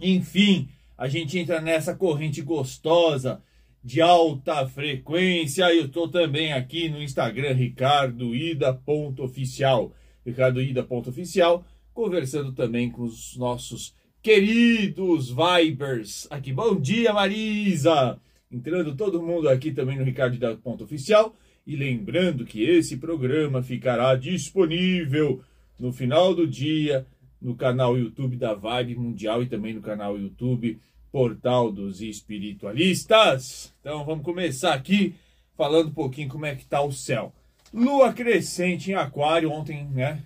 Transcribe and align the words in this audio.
enfim, 0.00 0.68
a 1.00 1.08
gente 1.08 1.36
entra 1.38 1.60
nessa 1.62 1.94
corrente 1.94 2.42
gostosa 2.42 3.42
de 3.82 4.02
alta 4.02 4.68
frequência. 4.68 5.74
Eu 5.74 5.86
estou 5.86 6.06
também 6.06 6.52
aqui 6.52 6.90
no 6.90 7.02
Instagram, 7.02 7.54
ricardoida.oficial. 7.54 9.94
Ricardoida.oficial, 10.26 11.64
conversando 11.94 12.52
também 12.52 12.90
com 12.90 13.04
os 13.04 13.34
nossos 13.38 13.94
queridos 14.22 15.30
Vibers. 15.30 16.26
Aqui, 16.30 16.52
bom 16.52 16.78
dia, 16.78 17.14
Marisa! 17.14 18.20
Entrando 18.52 18.94
todo 18.94 19.22
mundo 19.22 19.48
aqui 19.48 19.72
também 19.72 19.96
no 19.96 20.04
ricardoida.oficial. 20.04 21.34
E 21.66 21.76
lembrando 21.76 22.44
que 22.44 22.62
esse 22.62 22.98
programa 22.98 23.62
ficará 23.62 24.14
disponível 24.16 25.42
no 25.78 25.94
final 25.94 26.34
do 26.34 26.46
dia 26.46 27.06
no 27.40 27.54
canal 27.54 27.96
YouTube 27.96 28.36
da 28.36 28.54
Vibe 28.54 28.96
Mundial 28.96 29.42
e 29.42 29.46
também 29.46 29.74
no 29.74 29.80
canal 29.80 30.18
YouTube 30.18 30.78
Portal 31.10 31.72
dos 31.72 32.00
Espiritualistas. 32.00 33.74
Então 33.80 34.04
vamos 34.04 34.24
começar 34.24 34.74
aqui 34.74 35.14
falando 35.56 35.88
um 35.88 35.94
pouquinho 35.94 36.28
como 36.28 36.46
é 36.46 36.54
que 36.54 36.66
tá 36.66 36.82
o 36.82 36.92
céu. 36.92 37.32
Lua 37.72 38.12
crescente 38.12 38.90
em 38.90 38.94
aquário 38.94 39.50
ontem, 39.50 39.84
né? 39.86 40.22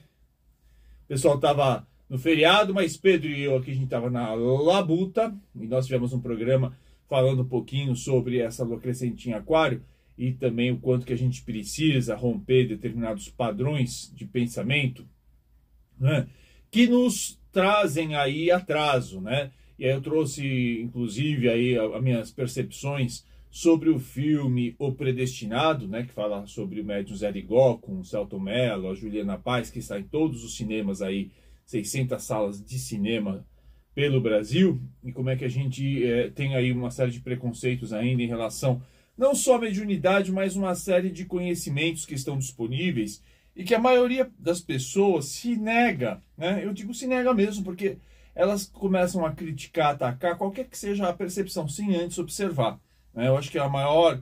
O 1.05 1.09
pessoal 1.09 1.39
tava 1.39 1.87
no 2.09 2.19
feriado, 2.19 2.75
mas 2.75 2.97
Pedro 2.97 3.29
e 3.29 3.43
eu 3.43 3.57
aqui 3.57 3.71
a 3.71 3.75
gente 3.75 3.89
tava 3.89 4.11
na 4.11 4.35
labuta 4.35 5.35
e 5.55 5.67
nós 5.67 5.87
tivemos 5.87 6.13
um 6.13 6.21
programa 6.21 6.77
falando 7.09 7.43
um 7.43 7.49
pouquinho 7.49 7.95
sobre 7.95 8.39
essa 8.39 8.65
lua 8.65 8.81
crescente 8.81 9.29
em 9.29 9.33
aquário 9.33 9.83
e 10.17 10.33
também 10.33 10.71
o 10.71 10.79
quanto 10.79 11.07
que 11.07 11.13
a 11.13 11.19
gente 11.19 11.43
precisa 11.43 12.15
romper 12.15 12.67
determinados 12.67 13.29
padrões 13.29 14.13
de 14.15 14.25
pensamento, 14.25 15.07
né? 15.99 16.27
Que 16.75 16.89
nos 16.89 17.41
trazem 17.53 18.17
aí 18.17 18.51
atraso, 18.51 19.21
né? 19.21 19.53
E 19.79 19.85
aí 19.85 19.93
eu 19.93 20.03
trouxe, 20.03 20.81
inclusive, 20.83 21.49
aí 21.49 21.79
as 21.79 22.03
minhas 22.03 22.33
percepções 22.33 23.25
sobre 23.49 23.91
o 23.91 24.01
filme 24.01 24.75
O 24.77 24.91
Predestinado, 24.91 25.87
né, 25.87 26.03
que 26.03 26.13
fala 26.13 26.45
sobre 26.49 26.81
o 26.81 26.85
médium 26.85 27.15
Zé 27.15 27.31
Ligó, 27.31 27.77
com 27.77 28.01
o 28.01 28.05
Celto 28.05 28.41
Mello, 28.41 28.91
a 28.91 28.95
Juliana 28.97 29.39
Paz, 29.39 29.71
que 29.71 29.79
está 29.79 30.01
em 30.01 30.03
todos 30.03 30.43
os 30.43 30.57
cinemas 30.57 31.01
aí, 31.01 31.31
600 31.65 32.21
salas 32.21 32.61
de 32.61 32.77
cinema 32.77 33.47
pelo 33.95 34.21
Brasil, 34.21 34.83
e 35.05 35.13
como 35.13 35.31
é 35.31 35.37
que 35.37 35.45
a 35.45 35.49
gente 35.49 36.05
é, 36.05 36.29
tem 36.29 36.57
aí 36.57 36.73
uma 36.73 36.91
série 36.91 37.13
de 37.13 37.21
preconceitos 37.21 37.93
ainda 37.93 38.21
em 38.21 38.27
relação 38.27 38.83
não 39.17 39.33
só 39.33 39.55
à 39.55 39.61
mediunidade, 39.61 40.33
mas 40.33 40.57
uma 40.57 40.75
série 40.75 41.11
de 41.11 41.25
conhecimentos 41.25 42.05
que 42.05 42.15
estão 42.15 42.37
disponíveis 42.37 43.23
e 43.57 43.63
que 43.65 43.75
a 43.75 43.79
maioria 43.79 44.31
das 44.39 44.61
pessoas 44.61 45.27
se 45.27 45.57
nega, 45.57 46.21
né? 46.37 46.65
Eu 46.65 46.73
digo 46.73 46.93
se 46.93 47.07
nega 47.07 47.33
mesmo, 47.33 47.65
porque 47.65 47.99
elas 48.35 48.67
começam 48.67 49.25
a 49.25 49.33
criticar, 49.33 49.93
atacar, 49.93 50.37
qualquer 50.37 50.65
que 50.65 50.77
seja 50.77 51.09
a 51.09 51.13
percepção, 51.13 51.69
sem 51.69 51.95
antes 51.95 52.19
observar. 52.19 52.81
Né? 53.15 53.29
Eu 53.29 53.37
acho 53.37 53.51
que 53.51 53.59
a 53.59 53.69
maior 53.69 54.21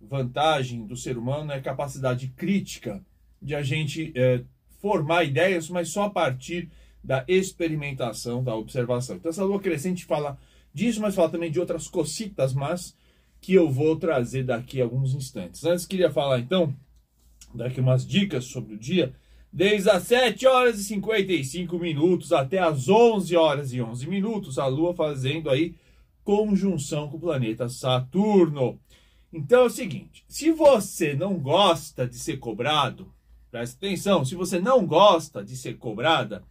vantagem 0.00 0.86
do 0.86 0.96
ser 0.96 1.16
humano 1.16 1.52
é 1.52 1.56
a 1.56 1.62
capacidade 1.62 2.28
crítica 2.28 3.02
de 3.40 3.54
a 3.54 3.62
gente 3.62 4.12
é, 4.14 4.42
formar 4.80 5.24
ideias, 5.24 5.70
mas 5.70 5.88
só 5.88 6.04
a 6.04 6.10
partir 6.10 6.70
da 7.02 7.24
experimentação, 7.26 8.42
da 8.44 8.54
observação. 8.54 9.16
Então, 9.16 9.30
essa 9.30 9.44
lua 9.44 9.60
crescente 9.60 10.04
fala 10.04 10.38
disso, 10.74 11.00
mas 11.00 11.14
fala 11.14 11.30
também 11.30 11.50
de 11.50 11.60
outras 11.60 11.88
cocitas, 11.88 12.52
mas 12.52 12.94
que 13.40 13.54
eu 13.54 13.70
vou 13.70 13.96
trazer 13.96 14.42
daqui 14.44 14.80
a 14.80 14.84
alguns 14.84 15.14
instantes. 15.14 15.64
Antes, 15.64 15.86
queria 15.86 16.10
falar 16.10 16.40
então, 16.40 16.74
daqui 17.54 17.80
umas 17.80 18.06
dicas 18.06 18.44
sobre 18.44 18.74
o 18.74 18.78
dia 18.78 19.14
Desde 19.56 19.88
as 19.88 20.02
7 20.02 20.46
horas 20.46 20.78
e 20.78 20.84
55 20.84 21.78
minutos 21.78 22.30
até 22.30 22.58
as 22.58 22.90
11 22.90 23.34
horas 23.36 23.72
e 23.72 23.80
11 23.80 24.06
minutos, 24.06 24.58
a 24.58 24.66
Lua 24.66 24.94
fazendo 24.94 25.48
aí 25.48 25.74
conjunção 26.22 27.08
com 27.08 27.16
o 27.16 27.20
planeta 27.20 27.66
Saturno. 27.66 28.78
Então 29.32 29.62
é 29.62 29.64
o 29.64 29.70
seguinte: 29.70 30.26
se 30.28 30.50
você 30.50 31.14
não 31.14 31.38
gosta 31.38 32.06
de 32.06 32.16
ser 32.16 32.36
cobrado, 32.36 33.10
presta 33.50 33.76
atenção, 33.76 34.26
se 34.26 34.34
você 34.34 34.58
não 34.58 34.84
gosta 34.84 35.42
de 35.42 35.56
ser 35.56 35.78
cobrada, 35.78 36.44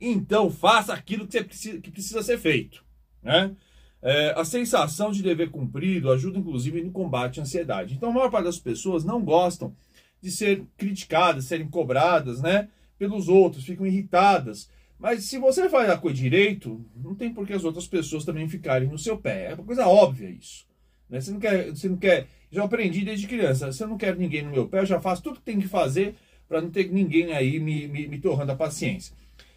então 0.00 0.50
faça 0.50 0.94
aquilo 0.94 1.26
que, 1.26 1.44
precisa, 1.44 1.78
que 1.78 1.90
precisa 1.90 2.22
ser 2.22 2.38
feito. 2.38 2.82
Né? 3.22 3.54
É, 4.00 4.32
a 4.34 4.46
sensação 4.46 5.10
de 5.10 5.22
dever 5.22 5.50
cumprido 5.50 6.10
ajuda, 6.10 6.38
inclusive, 6.38 6.82
no 6.82 6.90
combate 6.90 7.38
à 7.38 7.42
ansiedade. 7.42 7.94
Então, 7.94 8.08
a 8.08 8.12
maior 8.14 8.30
parte 8.30 8.46
das 8.46 8.58
pessoas 8.58 9.04
não 9.04 9.22
gostam 9.22 9.74
de 10.20 10.30
ser 10.30 10.64
criticadas, 10.76 11.44
serem 11.44 11.68
cobradas, 11.68 12.40
né, 12.40 12.68
pelos 12.98 13.28
outros, 13.28 13.64
ficam 13.64 13.86
irritadas. 13.86 14.70
Mas 14.98 15.24
se 15.24 15.38
você 15.38 15.68
faz 15.68 15.90
a 15.90 15.98
coisa 15.98 16.16
direito, 16.16 16.84
não 16.94 17.14
tem 17.14 17.32
por 17.32 17.46
que 17.46 17.52
as 17.52 17.64
outras 17.64 17.86
pessoas 17.86 18.24
também 18.24 18.48
ficarem 18.48 18.88
no 18.88 18.98
seu 18.98 19.18
pé. 19.18 19.50
É 19.50 19.54
uma 19.54 19.64
coisa 19.64 19.86
óbvia 19.86 20.30
isso. 20.30 20.66
Né? 21.08 21.20
Você 21.20 21.30
não 21.30 21.38
quer, 21.38 21.70
você 21.70 21.88
não 21.88 21.96
quer. 21.96 22.26
Já 22.50 22.64
aprendi 22.64 23.04
desde 23.04 23.26
criança. 23.26 23.70
Se 23.72 23.82
eu 23.82 23.88
não 23.88 23.98
quero 23.98 24.18
ninguém 24.18 24.42
no 24.42 24.50
meu 24.50 24.66
pé, 24.66 24.80
eu 24.80 24.86
já 24.86 25.00
faço 25.00 25.22
tudo 25.22 25.38
que 25.38 25.44
tem 25.44 25.60
que 25.60 25.68
fazer 25.68 26.14
para 26.48 26.62
não 26.62 26.70
ter 26.70 26.90
ninguém 26.90 27.32
aí 27.32 27.60
me, 27.60 27.86
me, 27.86 28.06
me 28.06 28.18
torrando 28.18 28.52
a 28.52 28.56
paciência. 28.56 29.14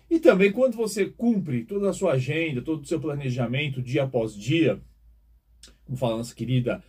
E 0.10 0.20
também 0.20 0.52
quando 0.52 0.76
você 0.76 1.06
cumpre 1.06 1.64
toda 1.64 1.90
a 1.90 1.94
sua 1.94 2.14
agenda, 2.14 2.62
todo 2.62 2.82
o 2.82 2.86
seu 2.86 3.00
planejamento 3.00 3.82
dia 3.82 4.04
após 4.04 4.36
dia, 4.36 4.82
como 5.86 5.98
fala 5.98 6.18
nossa 6.18 6.34
querida 6.34 6.84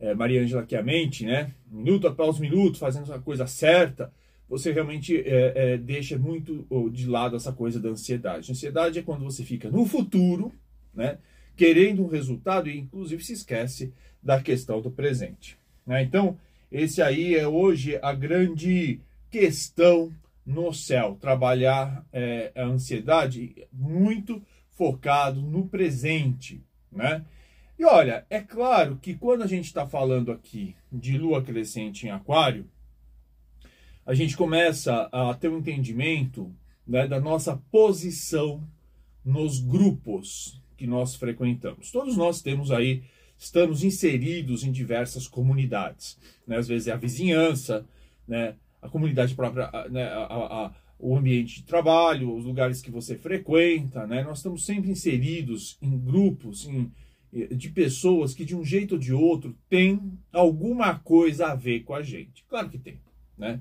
é, 0.00 0.14
Maria 0.14 0.42
Ângela 0.42 0.66
Chiamente, 0.66 1.24
né? 1.24 1.52
Minuto 1.70 2.08
após 2.08 2.38
minuto, 2.38 2.78
fazendo 2.78 3.12
a 3.12 3.18
coisa 3.18 3.46
certa, 3.46 4.12
você 4.48 4.72
realmente 4.72 5.16
é, 5.16 5.52
é, 5.54 5.78
deixa 5.78 6.18
muito 6.18 6.66
de 6.90 7.06
lado 7.06 7.36
essa 7.36 7.52
coisa 7.52 7.78
da 7.78 7.90
ansiedade. 7.90 8.50
Ansiedade 8.50 8.98
é 8.98 9.02
quando 9.02 9.24
você 9.24 9.44
fica 9.44 9.70
no 9.70 9.84
futuro, 9.86 10.52
né? 10.92 11.18
Querendo 11.56 12.02
um 12.02 12.08
resultado 12.08 12.68
e, 12.68 12.78
inclusive, 12.78 13.22
se 13.22 13.34
esquece 13.34 13.92
da 14.22 14.40
questão 14.40 14.80
do 14.80 14.90
presente. 14.90 15.56
Né? 15.86 16.02
Então, 16.02 16.38
esse 16.70 17.02
aí 17.02 17.34
é 17.34 17.46
hoje 17.46 17.98
a 18.02 18.12
grande 18.12 19.00
questão 19.30 20.12
no 20.44 20.72
céu. 20.72 21.16
Trabalhar 21.20 22.04
é, 22.12 22.50
a 22.54 22.64
ansiedade 22.64 23.66
muito 23.72 24.42
focado 24.70 25.42
no 25.42 25.68
presente, 25.68 26.62
né? 26.90 27.24
E 27.80 27.84
olha, 27.86 28.26
é 28.28 28.40
claro 28.40 28.98
que 29.00 29.14
quando 29.14 29.40
a 29.40 29.46
gente 29.46 29.64
está 29.64 29.86
falando 29.86 30.30
aqui 30.30 30.76
de 30.92 31.16
lua 31.16 31.42
crescente 31.42 32.06
em 32.06 32.10
Aquário, 32.10 32.66
a 34.04 34.12
gente 34.12 34.36
começa 34.36 35.08
a 35.10 35.32
ter 35.32 35.48
um 35.48 35.56
entendimento 35.56 36.54
né, 36.86 37.08
da 37.08 37.18
nossa 37.18 37.56
posição 37.72 38.62
nos 39.24 39.60
grupos 39.60 40.60
que 40.76 40.86
nós 40.86 41.14
frequentamos. 41.14 41.90
Todos 41.90 42.18
nós 42.18 42.42
temos 42.42 42.70
aí, 42.70 43.02
estamos 43.38 43.82
inseridos 43.82 44.62
em 44.62 44.70
diversas 44.70 45.26
comunidades. 45.26 46.18
Né? 46.46 46.58
Às 46.58 46.68
vezes 46.68 46.86
é 46.86 46.92
a 46.92 46.96
vizinhança, 46.96 47.86
né? 48.28 48.56
a 48.82 48.90
comunidade 48.90 49.34
própria, 49.34 49.70
né? 49.88 50.04
a, 50.04 50.24
a, 50.24 50.66
a, 50.66 50.74
o 50.98 51.16
ambiente 51.16 51.62
de 51.62 51.62
trabalho, 51.62 52.36
os 52.36 52.44
lugares 52.44 52.82
que 52.82 52.90
você 52.90 53.16
frequenta. 53.16 54.06
Né? 54.06 54.22
Nós 54.22 54.40
estamos 54.40 54.66
sempre 54.66 54.90
inseridos 54.90 55.78
em 55.80 55.98
grupos, 55.98 56.66
em 56.66 56.92
de 57.32 57.68
pessoas 57.68 58.34
que 58.34 58.44
de 58.44 58.56
um 58.56 58.64
jeito 58.64 58.92
ou 58.92 58.98
de 58.98 59.12
outro 59.12 59.56
tem 59.68 60.18
alguma 60.32 60.98
coisa 60.98 61.48
a 61.48 61.54
ver 61.54 61.80
com 61.80 61.94
a 61.94 62.02
gente. 62.02 62.44
Claro 62.48 62.68
que 62.68 62.78
tem, 62.78 62.98
né? 63.38 63.60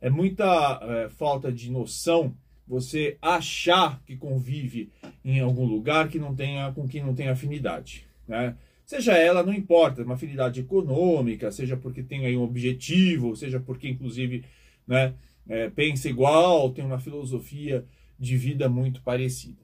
É 0.00 0.08
muita 0.08 0.80
é, 0.82 1.08
falta 1.10 1.52
de 1.52 1.70
noção 1.70 2.34
você 2.66 3.18
achar 3.20 4.02
que 4.06 4.16
convive 4.16 4.90
em 5.24 5.40
algum 5.40 5.64
lugar 5.64 6.08
que 6.08 6.18
não 6.18 6.34
tenha 6.34 6.72
com 6.72 6.88
quem 6.88 7.02
não 7.02 7.14
tem 7.14 7.28
afinidade, 7.28 8.06
né? 8.26 8.56
Seja 8.86 9.16
ela, 9.16 9.42
não 9.42 9.52
importa, 9.52 10.02
uma 10.02 10.14
afinidade 10.14 10.60
econômica, 10.60 11.50
seja 11.50 11.76
porque 11.76 12.02
tem 12.02 12.26
aí 12.26 12.36
um 12.36 12.42
objetivo, 12.42 13.34
seja 13.34 13.58
porque, 13.58 13.88
inclusive, 13.88 14.44
né, 14.86 15.14
é, 15.48 15.70
pensa 15.70 16.08
igual, 16.08 16.70
tem 16.70 16.84
uma 16.84 16.98
filosofia 16.98 17.86
de 18.18 18.36
vida 18.36 18.68
muito 18.68 19.00
parecida. 19.00 19.63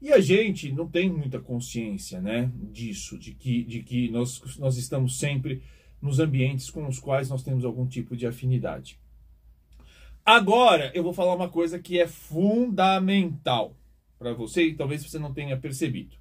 E 0.00 0.12
a 0.12 0.20
gente 0.20 0.70
não 0.72 0.86
tem 0.86 1.10
muita 1.10 1.40
consciência 1.40 2.20
né, 2.20 2.50
disso, 2.54 3.18
de 3.18 3.32
que, 3.32 3.64
de 3.64 3.82
que 3.82 4.10
nós, 4.10 4.40
nós 4.58 4.76
estamos 4.76 5.18
sempre 5.18 5.62
nos 6.00 6.18
ambientes 6.18 6.70
com 6.70 6.86
os 6.86 6.98
quais 6.98 7.30
nós 7.30 7.42
temos 7.42 7.64
algum 7.64 7.86
tipo 7.86 8.16
de 8.16 8.26
afinidade. 8.26 8.98
Agora, 10.24 10.90
eu 10.94 11.02
vou 11.02 11.14
falar 11.14 11.34
uma 11.34 11.48
coisa 11.48 11.78
que 11.78 11.98
é 11.98 12.06
fundamental 12.06 13.76
para 14.18 14.34
você 14.34 14.64
e 14.64 14.74
talvez 14.74 15.02
você 15.02 15.18
não 15.18 15.32
tenha 15.32 15.56
percebido. 15.56 16.16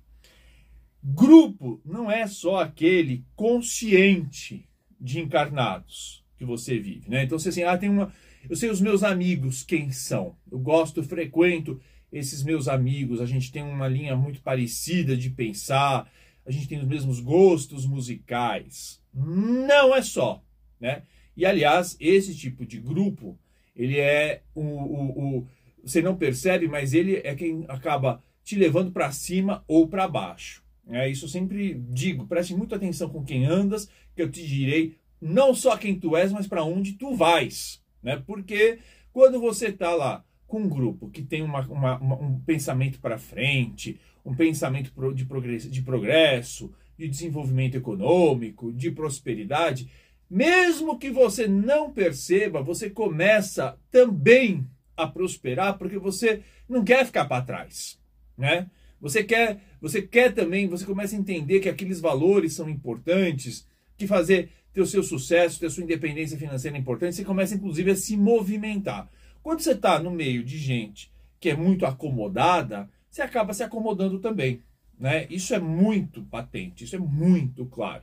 Grupo 1.04 1.82
não 1.84 2.10
é 2.10 2.28
só 2.28 2.62
aquele 2.62 3.26
consciente 3.36 4.68
de 5.00 5.20
encarnados 5.20 6.24
que 6.38 6.46
você 6.46 6.80
vive, 6.80 7.10
né? 7.10 7.24
Então 7.24 7.38
você 7.38 7.50
assim, 7.50 7.64
ah, 7.64 7.78
tem 7.78 7.90
uma, 7.90 8.12
eu 8.50 8.56
sei 8.56 8.70
os 8.70 8.82
meus 8.82 9.04
amigos 9.04 9.64
quem 9.64 9.92
são. 9.92 10.36
Eu 10.52 10.60
gosto, 10.60 11.04
frequento 11.04 11.80
esses 12.18 12.44
meus 12.44 12.70
amigos, 12.70 13.20
a 13.20 13.26
gente 13.26 13.52
tem 13.52 13.62
uma 13.62 13.90
linha 13.90 14.16
muito 14.16 14.42
parecida 14.42 15.18
de 15.18 15.30
pensar, 15.30 16.10
a 16.46 16.52
gente 16.52 16.68
tem 16.68 16.80
os 16.80 16.88
mesmos 16.88 17.20
gostos 17.20 17.86
musicais. 17.86 19.02
Não 19.14 19.94
é 19.94 20.02
só, 20.02 20.42
né? 20.80 21.04
E 21.36 21.46
aliás, 21.46 21.98
esse 22.00 22.34
tipo 22.34 22.66
de 22.66 22.80
grupo, 22.80 23.38
ele 23.76 24.00
é 24.00 24.42
o, 24.54 24.62
o, 24.62 25.38
o 25.38 25.48
você 25.84 26.02
não 26.02 26.16
percebe, 26.16 26.70
mas 26.70 26.94
ele 26.94 27.18
é 27.18 27.36
quem 27.36 27.66
acaba 27.68 28.24
te 28.46 28.56
levando 28.56 28.92
para 28.92 29.12
cima 29.12 29.64
ou 29.68 29.86
para 29.88 30.08
baixo. 30.08 30.64
É, 30.88 31.10
isso 31.10 31.26
eu 31.26 31.30
sempre 31.30 31.74
digo, 31.90 32.28
preste 32.28 32.56
muita 32.56 32.78
atenção 32.78 33.10
com 33.10 33.26
quem 33.26 33.46
andas, 33.46 33.90
que 34.16 34.22
eu 34.22 34.32
te 34.32 34.46
direi 34.48 34.96
não 35.20 35.54
só 35.54 35.76
quem 35.76 36.00
tu 36.00 36.16
és, 36.16 36.32
mas 36.32 36.48
para 36.48 36.64
onde 36.64 36.94
tu 36.94 37.14
vais. 37.14 37.84
Né? 38.02 38.24
Porque 38.26 38.80
quando 39.12 39.40
você 39.40 39.68
está 39.68 39.94
lá 39.94 40.24
com 40.48 40.62
um 40.62 40.70
grupo 40.70 41.10
que 41.10 41.22
tem 41.22 41.42
uma, 41.42 41.62
uma, 41.68 41.98
uma, 41.98 42.16
um 42.16 42.40
pensamento 42.40 43.00
para 43.00 43.18
frente, 43.18 44.00
um 44.24 44.36
pensamento 44.36 44.92
de 45.14 45.26
progresso, 45.26 45.70
de 45.70 45.82
progresso, 45.82 46.74
de 46.98 47.08
desenvolvimento 47.08 47.76
econômico, 47.76 48.72
de 48.72 48.92
prosperidade, 48.92 49.90
mesmo 50.30 50.98
que 50.98 51.12
você 51.12 51.48
não 51.48 51.92
perceba, 51.92 52.62
você 52.62 52.90
começa 52.90 53.78
também 53.92 54.68
a 54.98 55.06
prosperar 55.06 55.78
porque 55.78 55.98
você 55.98 56.42
não 56.68 56.84
quer 56.84 57.06
ficar 57.06 57.26
para 57.26 57.44
trás, 57.44 58.00
né? 58.38 58.70
Você 59.00 59.24
quer, 59.24 59.62
você 59.80 60.02
quer 60.02 60.34
também, 60.34 60.68
você 60.68 60.86
começa 60.86 61.16
a 61.16 61.20
entender 61.20 61.60
que 61.60 61.70
aqueles 61.70 62.00
valores 62.00 62.54
são 62.54 62.70
importantes, 62.70 63.68
que 63.98 64.08
fazer 64.08 64.50
ter 64.74 64.82
o 64.82 64.86
seu 64.86 65.04
sucesso, 65.04 65.60
ter 65.60 65.68
a 65.68 65.70
sua 65.70 65.84
independência 65.84 66.38
financeira 66.38 66.76
é 66.76 66.80
importante, 66.80 67.16
você 67.16 67.24
começa 67.24 67.56
inclusive 67.56 67.92
a 67.92 67.96
se 67.96 68.18
movimentar. 68.18 69.10
Quando 69.46 69.60
você 69.60 69.74
está 69.74 70.00
no 70.00 70.10
meio 70.10 70.44
de 70.44 70.58
gente 70.58 71.12
que 71.40 71.52
é 71.52 71.56
muito 71.56 71.86
acomodada, 71.86 72.90
você 73.08 73.22
acaba 73.22 73.54
se 73.54 73.62
acomodando 73.62 74.18
também. 74.18 74.64
Né? 75.00 75.28
Isso 75.30 75.54
é 75.54 75.60
muito 75.60 76.24
patente, 76.24 76.84
isso 76.84 76.96
é 76.96 77.00
muito 77.00 77.64
claro. 77.68 78.02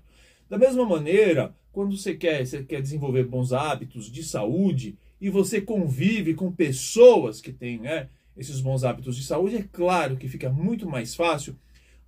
Da 0.49 0.56
mesma 0.56 0.87
maneira, 0.87 1.53
quando 1.73 1.97
você 1.99 2.15
quer, 2.15 2.47
você 2.47 2.62
quer 2.62 2.81
desenvolver 2.81 3.25
bons 3.25 3.53
hábitos 3.53 4.09
de 4.09 4.23
saúde 4.23 4.97
e 5.21 5.29
você 5.31 5.61
convive 5.61 6.33
com 6.35 6.53
pessoas 6.53 7.41
que 7.41 7.53
têm 7.53 7.81
né, 7.81 8.09
esses 8.37 8.61
bons 8.61 8.85
hábitos 8.85 9.17
de 9.17 9.25
saúde, 9.25 9.56
é 9.56 9.65
claro 9.73 10.17
que 10.17 10.29
fica 10.29 10.49
muito 10.49 10.89
mais 10.89 11.12
fácil 11.12 11.56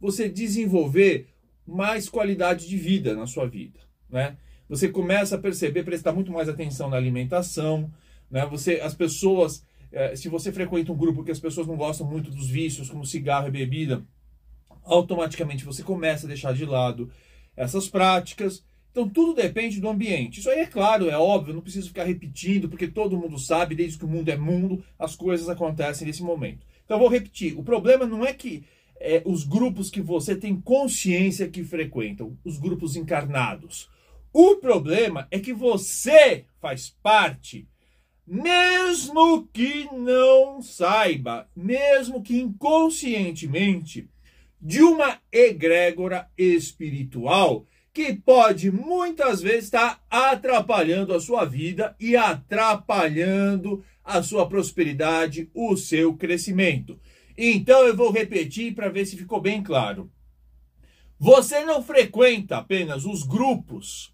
você 0.01 0.29
desenvolver 0.29 1.27
mais 1.67 2.09
qualidade 2.09 2.69
de 2.69 2.77
vida 2.77 3.17
na 3.17 3.27
sua 3.27 3.49
vida, 3.49 3.81
né? 4.09 4.37
Você 4.69 4.89
começa 4.89 5.35
a 5.35 5.41
perceber, 5.41 5.83
prestar 5.83 6.13
muito 6.13 6.31
mais 6.31 6.49
atenção 6.49 6.89
na 6.89 6.97
alimentação, 6.97 7.91
né? 8.35 8.45
Você, 8.47 8.81
as 8.81 8.93
pessoas, 8.97 9.65
eh, 9.93 10.17
se 10.17 10.29
você 10.29 10.51
frequenta 10.51 10.91
um 10.91 10.97
grupo 10.97 11.23
que 11.23 11.31
as 11.31 11.39
pessoas 11.39 11.69
não 11.69 11.77
gostam 11.77 12.05
muito 12.05 12.33
dos 12.33 12.51
vícios, 12.51 12.91
como 12.91 13.07
cigarro 13.07 13.47
e 13.47 13.53
bebida, 13.53 14.05
automaticamente 14.83 15.65
você 15.65 15.85
começa 15.85 16.27
a 16.27 16.29
deixar 16.29 16.53
de 16.53 16.67
lado 16.67 17.13
essas 17.57 17.89
práticas. 17.89 18.65
Então 18.91 19.09
tudo 19.09 19.35
depende 19.35 19.81
do 19.81 19.89
ambiente. 19.89 20.41
Isso 20.41 20.51
aí 20.51 20.59
é 20.59 20.67
claro, 20.67 21.09
é 21.09 21.17
óbvio, 21.17 21.55
não 21.55 21.61
preciso 21.61 21.87
ficar 21.87 22.03
repetindo, 22.03 22.69
porque 22.69 22.89
todo 22.89 23.17
mundo 23.17 23.39
sabe, 23.39 23.77
desde 23.77 23.99
que 23.99 24.05
o 24.05 24.09
mundo 24.09 24.29
é 24.29 24.37
mundo, 24.37 24.83
as 24.99 25.15
coisas 25.15 25.49
acontecem 25.49 26.05
nesse 26.05 26.25
momento. 26.25 26.67
Então 26.85 26.99
vou 26.99 27.09
repetir. 27.09 27.57
O 27.57 27.63
problema 27.63 28.05
não 28.05 28.27
é 28.27 28.33
que 28.33 28.65
é, 28.99 29.23
os 29.25 29.45
grupos 29.45 29.91
que 29.91 30.01
você 30.01 30.35
tem 30.35 30.61
consciência 30.61 31.49
que 31.49 31.63
frequentam, 31.63 32.37
os 32.45 32.59
grupos 32.59 32.97
encarnados. 32.97 33.89
O 34.33 34.57
problema 34.57 35.29
é 35.31 35.39
que 35.39 35.53
você 35.53 36.47
faz 36.61 36.97
parte, 37.01 37.69
mesmo 38.27 39.47
que 39.53 39.89
não 39.93 40.63
saiba, 40.63 41.49
mesmo 41.55 42.23
que 42.23 42.41
inconscientemente, 42.41 44.09
de 44.61 44.83
uma 44.83 45.19
egrégora 45.31 46.31
espiritual 46.39 47.67
que 47.93 48.15
pode 48.15 48.73
muitas 48.73 49.41
vezes 49.41 49.65
estar 49.65 50.03
atrapalhando 50.11 51.15
a 51.15 51.21
sua 51.21 51.45
vida 51.45 51.95
e 52.01 52.17
atrapalhando 52.17 53.85
a 54.03 54.23
sua 54.23 54.49
prosperidade, 54.49 55.51
o 55.55 55.77
seu 55.77 56.15
crescimento. 56.15 56.99
Então 57.37 57.87
eu 57.87 57.97
vou 57.97 58.11
repetir 58.11 58.75
para 58.75 58.89
ver 58.89 59.07
se 59.07 59.17
ficou 59.17 59.41
bem 59.41 59.63
claro. 59.63 60.11
Você 61.19 61.65
não 61.65 61.83
frequenta 61.83 62.57
apenas 62.57 63.05
os 63.05 63.23
grupos 63.23 64.14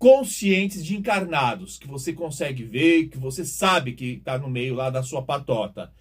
conscientes 0.00 0.82
de 0.82 0.96
encarnados, 0.96 1.78
que 1.78 1.86
você 1.86 2.14
consegue 2.14 2.64
ver, 2.64 3.08
que 3.08 3.18
você 3.18 3.44
sabe 3.44 3.92
que 3.92 4.12
está 4.12 4.38
no 4.38 4.48
meio 4.48 4.74
lá 4.74 4.88
da 4.88 5.02
sua 5.02 5.22
patota. 5.22 5.92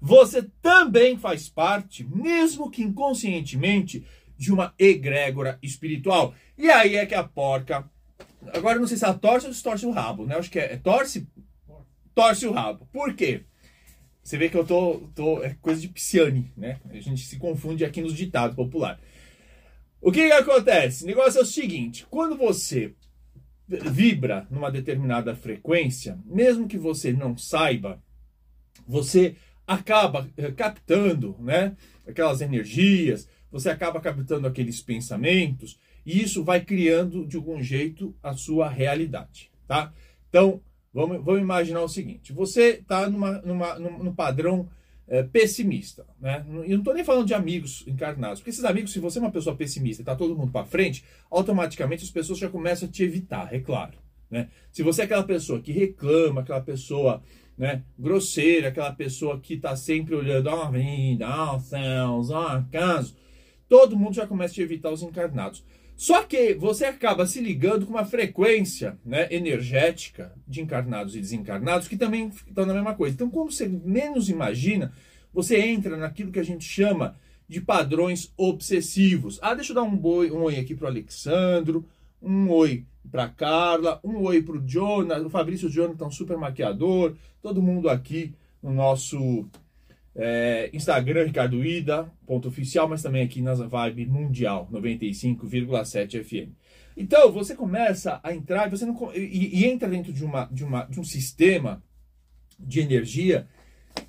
Você 0.00 0.44
também 0.62 1.18
faz 1.18 1.48
parte, 1.48 2.04
mesmo 2.04 2.70
que 2.70 2.84
inconscientemente, 2.84 4.06
de 4.38 4.52
uma 4.52 4.72
egrégora 4.78 5.58
espiritual. 5.60 6.32
E 6.56 6.70
aí 6.70 6.94
é 6.94 7.04
que 7.04 7.16
a 7.16 7.24
porca. 7.24 7.90
Agora 8.54 8.76
eu 8.76 8.80
não 8.80 8.86
sei 8.86 8.96
se 8.96 9.04
ela 9.04 9.14
torce 9.14 9.48
ou 9.48 9.52
torce 9.52 9.84
o 9.84 9.90
rabo, 9.90 10.24
né? 10.24 10.36
Acho 10.36 10.52
que 10.52 10.60
é, 10.60 10.74
é 10.74 10.76
torce. 10.76 11.26
Torce 12.14 12.46
o 12.46 12.52
rabo. 12.52 12.86
Por 12.92 13.12
quê? 13.14 13.42
Você 14.22 14.38
vê 14.38 14.48
que 14.48 14.56
eu 14.56 14.64
tô, 14.64 15.08
tô. 15.16 15.42
É 15.42 15.56
coisa 15.60 15.80
de 15.80 15.88
Pisciane, 15.88 16.52
né? 16.56 16.78
A 16.88 17.00
gente 17.00 17.26
se 17.26 17.36
confunde 17.36 17.84
aqui 17.84 18.00
nos 18.00 18.14
ditados 18.14 18.54
populares. 18.54 19.00
O 20.00 20.12
que, 20.12 20.28
que 20.28 20.32
acontece? 20.32 21.02
O 21.02 21.08
negócio 21.08 21.40
é 21.40 21.42
o 21.42 21.46
seguinte: 21.46 22.06
quando 22.08 22.36
você 22.36 22.94
vibra 23.68 24.46
numa 24.50 24.70
determinada 24.70 25.34
frequência, 25.34 26.18
mesmo 26.24 26.66
que 26.66 26.78
você 26.78 27.12
não 27.12 27.36
saiba, 27.36 28.02
você 28.86 29.36
acaba 29.66 30.28
eh, 30.36 30.50
captando, 30.50 31.36
né? 31.38 31.76
Aquelas 32.06 32.40
energias, 32.40 33.28
você 33.52 33.68
acaba 33.68 34.00
captando 34.00 34.46
aqueles 34.46 34.80
pensamentos 34.80 35.78
e 36.06 36.22
isso 36.22 36.42
vai 36.42 36.64
criando 36.64 37.26
de 37.26 37.36
algum 37.36 37.62
jeito 37.62 38.14
a 38.22 38.32
sua 38.32 38.68
realidade, 38.68 39.50
tá? 39.66 39.92
Então, 40.30 40.62
vamos, 40.92 41.22
vamos 41.22 41.42
imaginar 41.42 41.82
o 41.82 41.88
seguinte: 41.88 42.32
você 42.32 42.78
está 42.80 43.10
numa, 43.10 43.32
numa, 43.42 43.78
num, 43.78 44.04
num 44.04 44.14
padrão 44.14 44.68
é, 45.08 45.22
pessimista, 45.22 46.06
né? 46.20 46.44
E 46.66 46.70
não 46.70 46.78
estou 46.78 46.94
nem 46.94 47.04
falando 47.04 47.26
de 47.26 47.34
amigos 47.34 47.82
encarnados, 47.86 48.40
porque 48.40 48.50
esses 48.50 48.64
amigos, 48.64 48.92
se 48.92 49.00
você 49.00 49.18
é 49.18 49.22
uma 49.22 49.30
pessoa 49.30 49.56
pessimista 49.56 50.02
e 50.02 50.04
está 50.04 50.14
todo 50.14 50.36
mundo 50.36 50.52
para 50.52 50.66
frente, 50.66 51.02
automaticamente 51.30 52.04
as 52.04 52.10
pessoas 52.10 52.38
já 52.38 52.48
começam 52.48 52.88
a 52.88 52.92
te 52.92 53.02
evitar, 53.02 53.52
é 53.52 53.58
claro. 53.58 53.98
Né? 54.30 54.48
Se 54.70 54.82
você 54.82 55.02
é 55.02 55.04
aquela 55.04 55.24
pessoa 55.24 55.60
que 55.60 55.72
reclama, 55.72 56.42
aquela 56.42 56.60
pessoa 56.60 57.22
né, 57.56 57.82
grosseira, 57.98 58.68
aquela 58.68 58.92
pessoa 58.92 59.40
que 59.40 59.54
está 59.54 59.74
sempre 59.74 60.14
olhando 60.14 60.50
a 60.50 60.70
vida, 60.70 61.26
aos 61.26 61.64
céus, 61.64 62.30
ao 62.30 62.48
acaso, 62.48 63.16
todo 63.68 63.96
mundo 63.96 64.14
já 64.14 64.26
começa 64.26 64.52
a 64.52 64.54
te 64.56 64.62
evitar 64.62 64.90
os 64.90 65.02
encarnados. 65.02 65.64
Só 65.98 66.22
que 66.22 66.54
você 66.54 66.84
acaba 66.84 67.26
se 67.26 67.40
ligando 67.40 67.84
com 67.84 67.90
uma 67.90 68.04
frequência 68.04 68.96
né, 69.04 69.26
energética 69.32 70.32
de 70.46 70.60
encarnados 70.60 71.16
e 71.16 71.20
desencarnados 71.20 71.88
que 71.88 71.96
também 71.96 72.28
estão 72.28 72.64
na 72.64 72.72
mesma 72.72 72.94
coisa. 72.94 73.16
Então, 73.16 73.28
quando 73.28 73.50
você 73.50 73.66
menos 73.66 74.28
imagina, 74.28 74.92
você 75.34 75.58
entra 75.58 75.96
naquilo 75.96 76.30
que 76.30 76.38
a 76.38 76.44
gente 76.44 76.64
chama 76.64 77.16
de 77.48 77.60
padrões 77.60 78.32
obsessivos. 78.36 79.40
Ah, 79.42 79.54
deixa 79.54 79.72
eu 79.72 79.74
dar 79.74 79.82
um, 79.82 79.96
boi, 79.96 80.30
um 80.30 80.42
oi 80.42 80.60
aqui 80.60 80.72
para 80.72 80.84
o 80.84 80.88
Alexandro, 80.88 81.84
um 82.22 82.48
oi 82.48 82.84
para 83.10 83.28
Carla, 83.28 83.98
um 84.04 84.18
oi 84.18 84.40
para 84.40 84.56
o 84.56 84.64
Jonathan, 84.64 85.26
o 85.26 85.30
Fabrício 85.30 85.68
Jonathan, 85.68 86.10
super 86.10 86.36
maquiador, 86.36 87.16
todo 87.42 87.60
mundo 87.60 87.90
aqui 87.90 88.32
no 88.62 88.72
nosso 88.72 89.48
é, 90.14 90.70
Instagram, 90.72 91.24
Ricardo 91.24 91.64
Ida, 91.64 92.10
ponto 92.26 92.48
oficial, 92.48 92.88
mas 92.88 93.02
também 93.02 93.22
aqui 93.22 93.40
na 93.40 93.54
Vibe 93.54 94.06
Mundial, 94.06 94.68
95,7 94.72 96.22
FM. 96.24 96.52
Então, 96.96 97.30
você 97.30 97.54
começa 97.54 98.18
a 98.24 98.34
entrar 98.34 98.68
você 98.68 98.84
não, 98.84 99.14
e, 99.14 99.60
e, 99.60 99.64
entra 99.64 99.88
dentro 99.88 100.12
de, 100.12 100.24
uma, 100.24 100.46
de, 100.46 100.64
uma, 100.64 100.82
de 100.84 100.98
um 100.98 101.04
sistema 101.04 101.80
de 102.58 102.80
energia 102.80 103.46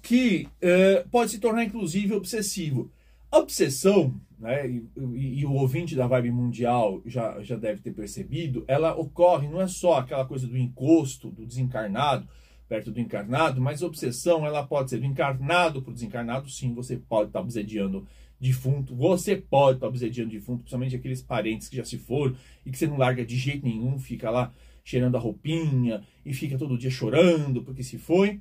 que 0.01 0.47
uh, 0.63 1.07
pode 1.09 1.31
se 1.31 1.39
tornar, 1.39 1.63
inclusive, 1.63 2.15
obsessivo. 2.15 2.91
A 3.31 3.37
obsessão, 3.37 4.19
né, 4.39 4.67
e, 4.67 4.89
e, 4.97 5.39
e, 5.41 5.45
o 5.45 5.53
ouvinte 5.53 5.95
da 5.95 6.07
vibe 6.07 6.31
mundial 6.31 6.99
já, 7.05 7.39
já 7.43 7.55
deve 7.55 7.81
ter 7.81 7.91
percebido, 7.91 8.65
ela 8.67 8.95
ocorre, 8.95 9.47
não 9.47 9.61
é 9.61 9.67
só 9.67 9.99
aquela 9.99 10.25
coisa 10.25 10.47
do 10.47 10.57
encosto, 10.57 11.29
do 11.29 11.45
desencarnado, 11.45 12.27
perto 12.69 12.91
do 12.91 12.99
encarnado, 12.99 13.59
mas 13.59 13.81
obsessão 13.81 14.45
ela 14.45 14.63
pode 14.63 14.91
ser 14.91 14.99
do 14.99 15.05
encarnado 15.05 15.81
para 15.81 15.89
o 15.89 15.93
desencarnado, 15.93 16.47
sim, 16.49 16.71
você 16.75 16.95
pode 16.95 17.29
estar 17.29 17.39
tá 17.39 17.43
obsediando 17.43 18.07
defunto, 18.39 18.95
você 18.95 19.35
pode 19.35 19.77
estar 19.77 19.87
tá 19.87 19.89
obsediando 19.89 20.29
defunto, 20.29 20.59
principalmente 20.59 20.95
aqueles 20.95 21.21
parentes 21.21 21.67
que 21.67 21.75
já 21.75 21.83
se 21.83 21.97
foram 21.97 22.35
e 22.63 22.71
que 22.71 22.77
você 22.77 22.85
não 22.85 22.97
larga 22.97 23.25
de 23.25 23.35
jeito 23.35 23.65
nenhum, 23.65 23.97
fica 23.97 24.29
lá 24.29 24.53
cheirando 24.83 25.17
a 25.17 25.19
roupinha 25.19 26.03
e 26.23 26.31
fica 26.31 26.57
todo 26.57 26.77
dia 26.77 26.91
chorando 26.91 27.63
porque 27.63 27.83
se 27.83 27.97
foi. 27.97 28.39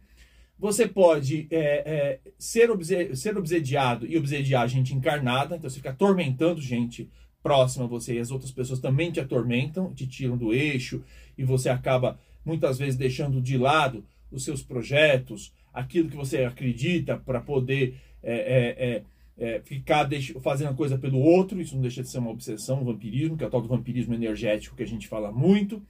Você 0.58 0.86
pode 0.86 1.46
é, 1.50 1.60
é, 1.86 2.20
ser, 2.38 2.70
obse 2.70 3.14
ser 3.16 3.38
obsediado 3.38 4.06
e 4.06 4.18
obsediar 4.18 4.68
gente 4.68 4.94
encarnada, 4.94 5.56
então 5.56 5.70
você 5.70 5.76
fica 5.76 5.90
atormentando 5.90 6.60
gente 6.60 7.08
próxima 7.42 7.84
a 7.84 7.88
você 7.88 8.14
e 8.14 8.18
as 8.18 8.30
outras 8.30 8.50
pessoas 8.50 8.80
também 8.80 9.10
te 9.10 9.20
atormentam, 9.20 9.94
te 9.94 10.06
tiram 10.06 10.36
do 10.36 10.52
eixo 10.52 11.02
e 11.36 11.44
você 11.44 11.68
acaba 11.68 12.18
muitas 12.44 12.76
vezes 12.76 12.96
deixando 12.96 13.40
de 13.40 13.56
lado 13.56 14.04
os 14.30 14.44
seus 14.44 14.62
projetos, 14.62 15.52
aquilo 15.72 16.08
que 16.08 16.16
você 16.16 16.44
acredita 16.44 17.16
para 17.16 17.40
poder 17.40 17.96
é, 18.22 18.34
é, 18.34 19.44
é, 19.46 19.54
é 19.56 19.60
ficar 19.60 20.08
fazendo 20.40 20.70
a 20.70 20.74
coisa 20.74 20.98
pelo 20.98 21.18
outro, 21.18 21.60
isso 21.60 21.74
não 21.74 21.82
deixa 21.82 22.02
de 22.02 22.08
ser 22.08 22.18
uma 22.18 22.30
obsessão, 22.30 22.80
um 22.80 22.84
vampirismo, 22.84 23.36
que 23.36 23.44
é 23.44 23.46
o 23.46 23.50
tal 23.50 23.62
do 23.62 23.68
vampirismo 23.68 24.14
energético 24.14 24.76
que 24.76 24.82
a 24.82 24.86
gente 24.86 25.08
fala 25.08 25.30
muito. 25.30 25.82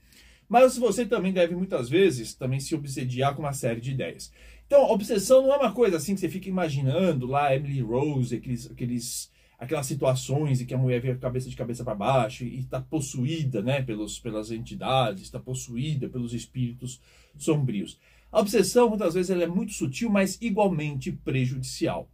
Mas 0.49 0.77
você 0.77 1.05
também 1.05 1.31
deve 1.31 1.55
muitas 1.55 1.87
vezes 1.87 2.33
também 2.33 2.59
se 2.59 2.73
obsediar 2.73 3.35
com 3.35 3.43
uma 3.43 3.53
série 3.53 3.79
de 3.79 3.91
ideias. 3.91 4.31
Então, 4.65 4.83
obsessão 4.89 5.43
não 5.43 5.53
é 5.53 5.57
uma 5.57 5.71
coisa 5.71 5.97
assim 5.97 6.15
que 6.15 6.19
você 6.19 6.29
fica 6.29 6.49
imaginando 6.49 7.27
lá, 7.27 7.55
Emily 7.55 7.81
Rose, 7.81 8.35
aqueles, 8.35 8.69
aqueles, 8.69 9.31
aquelas 9.57 9.85
situações 9.85 10.59
em 10.59 10.65
que 10.65 10.73
a 10.73 10.77
mulher 10.77 11.01
vê 11.01 11.11
a 11.11 11.15
cabeça 11.15 11.49
de 11.49 11.55
cabeça 11.55 11.83
para 11.83 11.95
baixo 11.95 12.43
e 12.43 12.59
está 12.59 12.81
possuída 12.81 13.61
né, 13.61 13.81
pelos, 13.81 14.19
pelas 14.19 14.51
entidades, 14.51 15.23
está 15.23 15.39
possuída 15.39 16.09
pelos 16.09 16.33
espíritos 16.33 16.99
sombrios. 17.37 17.99
A 18.31 18.39
obsessão, 18.39 18.89
muitas 18.89 19.13
vezes, 19.13 19.31
ela 19.31 19.43
é 19.43 19.47
muito 19.47 19.73
sutil, 19.73 20.09
mas 20.09 20.37
igualmente 20.41 21.11
prejudicial. 21.11 22.09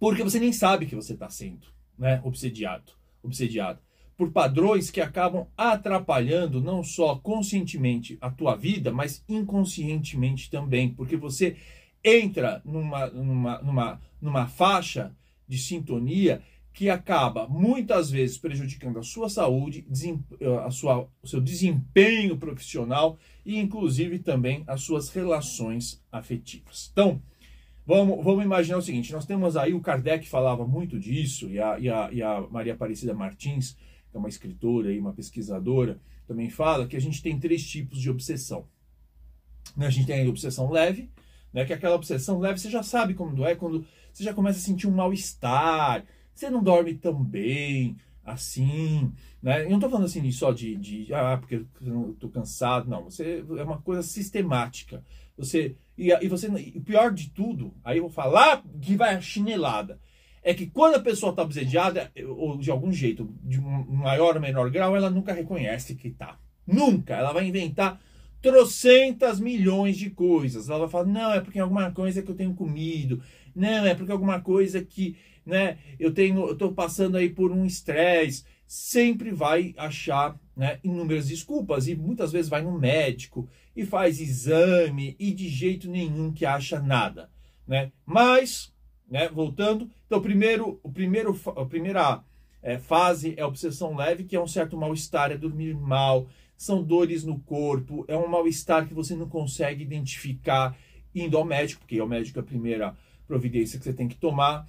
Porque 0.00 0.22
você 0.22 0.40
nem 0.40 0.52
sabe 0.52 0.86
que 0.86 0.96
você 0.96 1.12
está 1.12 1.28
sendo 1.28 1.66
né, 1.98 2.20
obsediado, 2.24 2.92
obsediado 3.22 3.80
por 4.16 4.32
padrões 4.32 4.90
que 4.90 5.00
acabam 5.00 5.46
atrapalhando 5.56 6.60
não 6.60 6.82
só 6.82 7.16
conscientemente 7.16 8.16
a 8.20 8.30
tua 8.30 8.56
vida, 8.56 8.90
mas 8.90 9.22
inconscientemente 9.28 10.50
também, 10.50 10.88
porque 10.88 11.16
você 11.16 11.56
entra 12.02 12.62
numa, 12.64 13.06
numa, 13.08 13.58
numa, 13.62 14.00
numa 14.20 14.46
faixa 14.46 15.14
de 15.46 15.58
sintonia 15.58 16.42
que 16.76 16.90
acaba 16.90 17.48
muitas 17.48 18.10
vezes 18.10 18.36
prejudicando 18.36 18.98
a 18.98 19.02
sua 19.02 19.30
saúde, 19.30 19.86
a 20.62 20.70
sua, 20.70 21.08
o 21.22 21.26
seu 21.26 21.40
desempenho 21.40 22.36
profissional 22.36 23.18
e 23.46 23.58
inclusive 23.58 24.18
também 24.18 24.62
as 24.66 24.82
suas 24.82 25.08
relações 25.08 26.04
afetivas. 26.12 26.90
Então, 26.92 27.22
vamos, 27.86 28.22
vamos 28.22 28.44
imaginar 28.44 28.76
o 28.76 28.82
seguinte: 28.82 29.10
nós 29.10 29.24
temos 29.24 29.56
aí 29.56 29.72
o 29.72 29.80
Kardec 29.80 30.28
falava 30.28 30.66
muito 30.66 31.00
disso, 31.00 31.48
e 31.48 31.58
a, 31.58 31.78
e 31.78 31.88
a, 31.88 32.10
e 32.12 32.22
a 32.22 32.42
Maria 32.42 32.74
Aparecida 32.74 33.14
Martins 33.14 33.74
é 34.12 34.18
uma 34.18 34.28
escritora 34.28 34.92
e 34.92 34.98
uma 34.98 35.14
pesquisadora, 35.14 35.98
também 36.28 36.50
fala 36.50 36.86
que 36.86 36.96
a 36.96 37.00
gente 37.00 37.22
tem 37.22 37.40
três 37.40 37.66
tipos 37.66 37.98
de 37.98 38.10
obsessão. 38.10 38.66
Né, 39.74 39.86
a 39.86 39.90
gente 39.90 40.06
tem 40.06 40.26
a 40.26 40.28
obsessão 40.28 40.70
leve, 40.70 41.10
né, 41.54 41.64
que 41.64 41.72
é 41.72 41.76
aquela 41.76 41.96
obsessão 41.96 42.38
leve, 42.38 42.60
você 42.60 42.68
já 42.68 42.82
sabe 42.82 43.14
como 43.14 43.46
é, 43.46 43.54
quando 43.54 43.86
você 44.12 44.22
já 44.22 44.34
começa 44.34 44.58
a 44.58 44.62
sentir 44.62 44.86
um 44.86 44.94
mal-estar, 44.94 46.04
você 46.38 46.50
não 46.50 46.62
dorme 46.62 46.94
tão 46.94 47.22
bem, 47.22 47.96
assim, 48.24 49.12
né? 49.42 49.64
Eu 49.64 49.70
não 49.70 49.76
estou 49.76 49.90
falando 49.90 50.06
assim 50.06 50.30
só 50.30 50.52
de, 50.52 50.76
de 50.76 51.12
ah, 51.14 51.36
porque 51.38 51.64
eu 51.80 52.12
estou 52.12 52.30
cansado, 52.30 52.88
não. 52.88 53.04
Você 53.04 53.44
é 53.56 53.62
uma 53.62 53.78
coisa 53.78 54.02
sistemática. 54.02 55.02
Você 55.36 55.76
e, 55.96 56.12
e 56.12 56.28
você, 56.28 56.48
o 56.48 56.80
pior 56.82 57.12
de 57.12 57.30
tudo, 57.30 57.74
aí 57.82 57.98
eu 57.98 58.02
vou 58.02 58.10
falar 58.10 58.62
que 58.80 58.96
vai 58.96 59.14
a 59.14 59.20
chinelada 59.20 59.98
é 60.46 60.54
que 60.54 60.66
quando 60.66 60.94
a 60.94 61.00
pessoa 61.00 61.30
está 61.30 61.42
obsediada, 61.42 62.12
ou 62.24 62.56
de 62.56 62.70
algum 62.70 62.92
jeito, 62.92 63.28
de 63.42 63.60
maior 63.60 64.36
ou 64.36 64.40
menor 64.40 64.70
grau, 64.70 64.94
ela 64.94 65.10
nunca 65.10 65.32
reconhece 65.32 65.96
que 65.96 66.06
está. 66.06 66.38
Nunca. 66.64 67.14
Ela 67.14 67.32
vai 67.32 67.48
inventar 67.48 68.00
trocentas 68.40 69.40
milhões 69.40 69.96
de 69.96 70.08
coisas. 70.08 70.68
Ela 70.68 70.78
vai 70.78 70.88
falar, 70.88 71.06
não, 71.06 71.32
é 71.32 71.40
porque 71.40 71.58
alguma 71.58 71.90
coisa 71.90 72.22
que 72.22 72.30
eu 72.30 72.36
tenho 72.36 72.54
comido. 72.54 73.20
Não, 73.56 73.86
é 73.86 73.92
porque 73.96 74.12
alguma 74.12 74.40
coisa 74.40 74.80
que, 74.80 75.16
né, 75.46 75.78
eu 75.98 76.12
tenho, 76.12 76.48
eu 76.48 76.56
tô 76.56 76.72
passando 76.72 77.16
aí 77.16 77.30
por 77.30 77.52
um 77.52 77.64
estresse. 77.64 78.44
Sempre 78.66 79.30
vai 79.30 79.72
achar, 79.78 80.36
né, 80.56 80.80
inúmeras 80.82 81.28
desculpas 81.28 81.86
e 81.86 81.94
muitas 81.94 82.32
vezes 82.32 82.48
vai 82.48 82.62
no 82.62 82.76
médico 82.76 83.48
e 83.76 83.86
faz 83.86 84.20
exame 84.20 85.14
e 85.20 85.32
de 85.32 85.48
jeito 85.48 85.88
nenhum 85.88 86.32
que 86.32 86.44
acha 86.44 86.80
nada, 86.80 87.30
né? 87.66 87.92
Mas 88.04 88.74
né? 89.08 89.28
Voltando, 89.28 89.88
então, 90.06 90.20
primeiro, 90.20 90.80
o 90.82 90.90
primeiro, 90.90 91.38
a 91.56 91.64
primeira 91.64 92.22
é, 92.62 92.78
fase 92.78 93.34
é 93.36 93.44
obsessão 93.44 93.94
leve, 93.94 94.24
que 94.24 94.36
é 94.36 94.40
um 94.40 94.48
certo 94.48 94.76
mal-estar, 94.76 95.30
é 95.30 95.36
dormir 95.36 95.74
mal, 95.74 96.26
são 96.56 96.82
dores 96.82 97.22
no 97.24 97.38
corpo, 97.40 98.04
é 98.08 98.16
um 98.16 98.26
mal-estar 98.26 98.86
que 98.86 98.94
você 98.94 99.14
não 99.14 99.28
consegue 99.28 99.82
identificar 99.82 100.76
indo 101.14 101.36
ao 101.36 101.44
médico, 101.44 101.80
porque 101.80 102.00
o 102.00 102.06
médico 102.06 102.38
é 102.38 102.42
a 102.42 102.44
primeira 102.44 102.96
providência 103.26 103.78
que 103.78 103.84
você 103.84 103.92
tem 103.92 104.08
que 104.08 104.16
tomar, 104.16 104.66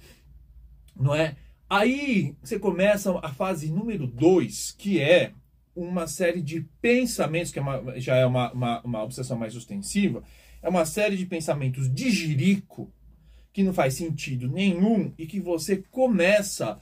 não 0.98 1.14
é? 1.14 1.36
Aí 1.68 2.34
você 2.42 2.58
começa 2.58 3.16
a 3.22 3.32
fase 3.32 3.70
número 3.70 4.06
dois, 4.06 4.74
que 4.76 5.00
é 5.00 5.32
uma 5.76 6.06
série 6.06 6.40
de 6.40 6.62
pensamentos, 6.80 7.52
que 7.52 7.58
é 7.58 7.62
uma, 7.62 8.00
já 8.00 8.16
é 8.16 8.26
uma, 8.26 8.50
uma, 8.52 8.80
uma 8.80 9.02
obsessão 9.04 9.38
mais 9.38 9.54
ostensiva, 9.54 10.22
é 10.62 10.68
uma 10.68 10.84
série 10.84 11.16
de 11.16 11.26
pensamentos 11.26 11.92
de 11.92 12.10
jirico, 12.10 12.92
que 13.52 13.62
não 13.62 13.72
faz 13.72 13.94
sentido 13.94 14.48
nenhum 14.48 15.12
e 15.18 15.26
que 15.26 15.40
você 15.40 15.82
começa 15.90 16.80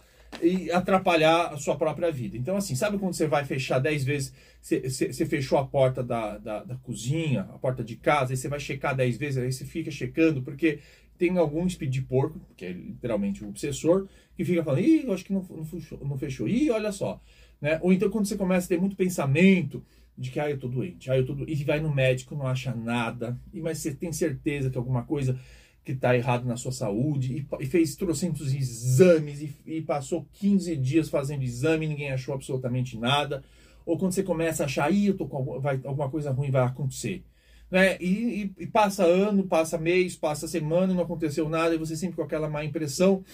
a 0.72 0.76
atrapalhar 0.78 1.52
a 1.52 1.56
sua 1.56 1.76
própria 1.76 2.10
vida. 2.10 2.36
Então, 2.36 2.56
assim, 2.56 2.74
sabe 2.74 2.98
quando 2.98 3.14
você 3.14 3.26
vai 3.26 3.44
fechar 3.44 3.78
10 3.78 4.04
vezes, 4.04 4.32
você, 4.60 4.80
você, 4.80 5.26
fechou 5.26 5.58
a 5.58 5.66
porta 5.66 6.02
da, 6.02 6.38
da, 6.38 6.64
da, 6.64 6.76
cozinha, 6.76 7.42
a 7.42 7.58
porta 7.58 7.82
de 7.82 7.96
casa, 7.96 8.34
e 8.34 8.36
você 8.36 8.48
vai 8.48 8.60
checar 8.60 8.94
10 8.94 9.16
vezes, 9.16 9.38
aí 9.38 9.52
você 9.52 9.64
fica 9.64 9.90
checando, 9.90 10.42
porque 10.42 10.80
tem 11.18 11.36
algum 11.38 11.68
speed 11.68 11.92
de 11.92 12.02
porco, 12.02 12.40
que 12.56 12.64
é 12.64 12.72
literalmente 12.72 13.44
o 13.44 13.48
obsessor, 13.48 14.06
que 14.36 14.44
fica 14.44 14.62
falando, 14.62 14.84
ih, 14.84 15.04
eu 15.04 15.12
acho 15.12 15.24
que 15.24 15.32
não, 15.32 15.44
não, 15.50 15.64
fechou, 15.64 15.98
não 16.04 16.18
fechou, 16.18 16.48
ih, 16.48 16.70
olha 16.70 16.92
só. 16.92 17.20
Né? 17.60 17.78
Ou 17.82 17.92
então 17.92 18.10
quando 18.10 18.26
você 18.26 18.36
começa 18.36 18.66
a 18.66 18.68
ter 18.68 18.80
muito 18.80 18.96
pensamento 18.96 19.82
de 20.16 20.30
que, 20.30 20.40
ah, 20.40 20.50
eu 20.50 20.58
tô 20.58 20.68
doente, 20.68 21.10
ah, 21.10 21.16
eu 21.16 21.26
tô 21.26 21.34
doente, 21.34 21.60
e 21.60 21.64
vai 21.64 21.80
no 21.80 21.94
médico, 21.94 22.34
não 22.34 22.46
acha 22.46 22.74
nada, 22.74 23.38
e 23.52 23.60
mas 23.60 23.78
você 23.78 23.94
tem 23.94 24.12
certeza 24.12 24.70
que 24.70 24.78
alguma 24.78 25.02
coisa 25.02 25.38
que 25.86 25.92
está 25.92 26.16
errado 26.16 26.44
na 26.44 26.56
sua 26.56 26.72
saúde 26.72 27.46
e, 27.60 27.62
e 27.62 27.66
fez 27.66 27.94
trocentos 27.94 28.52
exames 28.52 29.40
e, 29.40 29.54
e, 29.64 29.82
passou 29.82 30.26
15 30.32 30.74
dias 30.76 31.08
fazendo 31.08 31.44
exame 31.44 31.86
ninguém 31.86 32.10
achou 32.10 32.34
absolutamente 32.34 32.98
nada. 32.98 33.44
Ou 33.86 33.96
quando 33.96 34.12
você 34.12 34.24
começa 34.24 34.64
a 34.64 34.66
achar, 34.66 34.92
Ih, 34.92 35.06
eu 35.06 35.16
tô 35.16 35.28
com 35.28 35.60
vai, 35.60 35.80
alguma 35.84 36.10
coisa 36.10 36.32
ruim 36.32 36.50
vai 36.50 36.64
acontecer. 36.64 37.22
Né? 37.70 37.96
E, 38.00 38.52
e, 38.58 38.66
passa 38.66 39.04
ano, 39.04 39.46
passa 39.46 39.76
mês, 39.76 40.16
passa 40.16 40.46
semana 40.46 40.92
e 40.92 40.96
não 40.96 41.02
aconteceu 41.02 41.48
nada 41.48 41.74
e 41.74 41.78
você 41.78 41.96
sempre 41.96 42.16
com 42.16 42.22
aquela 42.22 42.48
má 42.48 42.64
impressão 42.64 43.24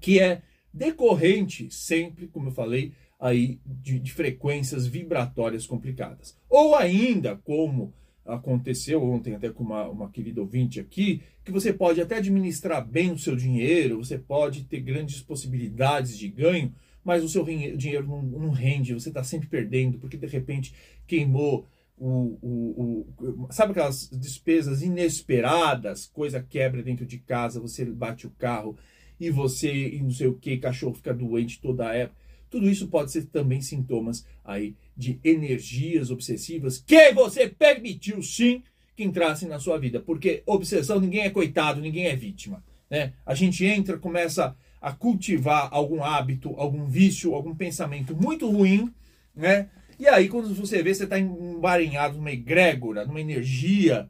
que 0.00 0.20
é 0.20 0.42
decorrente 0.72 1.68
sempre, 1.70 2.26
como 2.26 2.48
eu 2.48 2.52
falei, 2.52 2.92
aí 3.18 3.58
de, 3.64 3.98
de 3.98 4.12
frequências 4.12 4.86
vibratórias 4.86 5.66
complicadas. 5.66 6.36
Ou 6.50 6.74
ainda, 6.74 7.36
como 7.36 7.94
aconteceu 8.24 9.02
ontem 9.02 9.34
até 9.34 9.50
com 9.50 9.62
uma, 9.62 9.88
uma 9.88 10.10
querida 10.10 10.40
ouvinte 10.40 10.80
aqui, 10.80 11.22
que 11.44 11.52
você 11.52 11.72
pode 11.72 12.00
até 12.00 12.16
administrar 12.16 12.86
bem 12.86 13.12
o 13.12 13.18
seu 13.18 13.36
dinheiro, 13.36 13.98
você 13.98 14.18
pode 14.18 14.64
ter 14.64 14.80
grandes 14.80 15.20
possibilidades 15.20 16.18
de 16.18 16.28
ganho, 16.28 16.74
mas 17.04 17.22
o 17.22 17.28
seu 17.28 17.44
dinheiro 17.44 18.06
não, 18.06 18.22
não 18.22 18.50
rende, 18.50 18.94
você 18.94 19.10
está 19.10 19.22
sempre 19.22 19.46
perdendo, 19.46 19.98
porque 19.98 20.16
de 20.16 20.26
repente 20.26 20.74
queimou 21.06 21.66
o, 21.96 22.38
o, 22.42 23.06
o, 23.18 23.52
Sabe 23.52 23.72
aquelas 23.72 24.08
despesas 24.10 24.82
inesperadas, 24.82 26.06
coisa 26.06 26.42
quebra 26.42 26.82
dentro 26.82 27.06
de 27.06 27.18
casa, 27.18 27.60
você 27.60 27.84
bate 27.84 28.26
o 28.26 28.30
carro 28.30 28.76
e 29.18 29.30
você, 29.30 29.72
e 29.88 30.02
não 30.02 30.10
sei 30.10 30.26
o 30.26 30.34
que, 30.34 30.56
cachorro 30.56 30.94
fica 30.94 31.14
doente 31.14 31.60
toda 31.60 31.88
a 31.88 31.94
época. 31.94 32.20
Tudo 32.50 32.68
isso 32.68 32.88
pode 32.88 33.10
ser 33.10 33.26
também 33.26 33.60
sintomas 33.60 34.24
aí 34.44 34.76
de 34.96 35.18
energias 35.24 36.10
obsessivas 36.10 36.78
que 36.78 37.12
você 37.12 37.48
permitiu 37.48 38.22
sim 38.22 38.62
que 38.96 39.02
entrassem 39.02 39.48
na 39.48 39.58
sua 39.58 39.76
vida, 39.76 40.00
porque 40.00 40.42
obsessão 40.46 41.00
ninguém 41.00 41.22
é 41.22 41.30
coitado, 41.30 41.80
ninguém 41.80 42.06
é 42.06 42.14
vítima, 42.14 42.62
né? 42.88 43.12
A 43.26 43.34
gente 43.34 43.64
entra, 43.64 43.98
começa 43.98 44.56
a 44.80 44.92
cultivar 44.92 45.68
algum 45.72 46.04
hábito, 46.04 46.54
algum 46.56 46.86
vício, 46.86 47.34
algum 47.34 47.56
pensamento 47.56 48.14
muito 48.14 48.48
ruim, 48.48 48.92
né? 49.34 49.68
E 49.98 50.08
aí 50.08 50.28
quando 50.28 50.54
você 50.54 50.82
vê, 50.82 50.94
você 50.94 51.04
está 51.04 51.18
embarinhado 51.18 52.16
numa 52.16 52.32
egrégora, 52.32 53.04
numa 53.04 53.20
energia. 53.20 54.08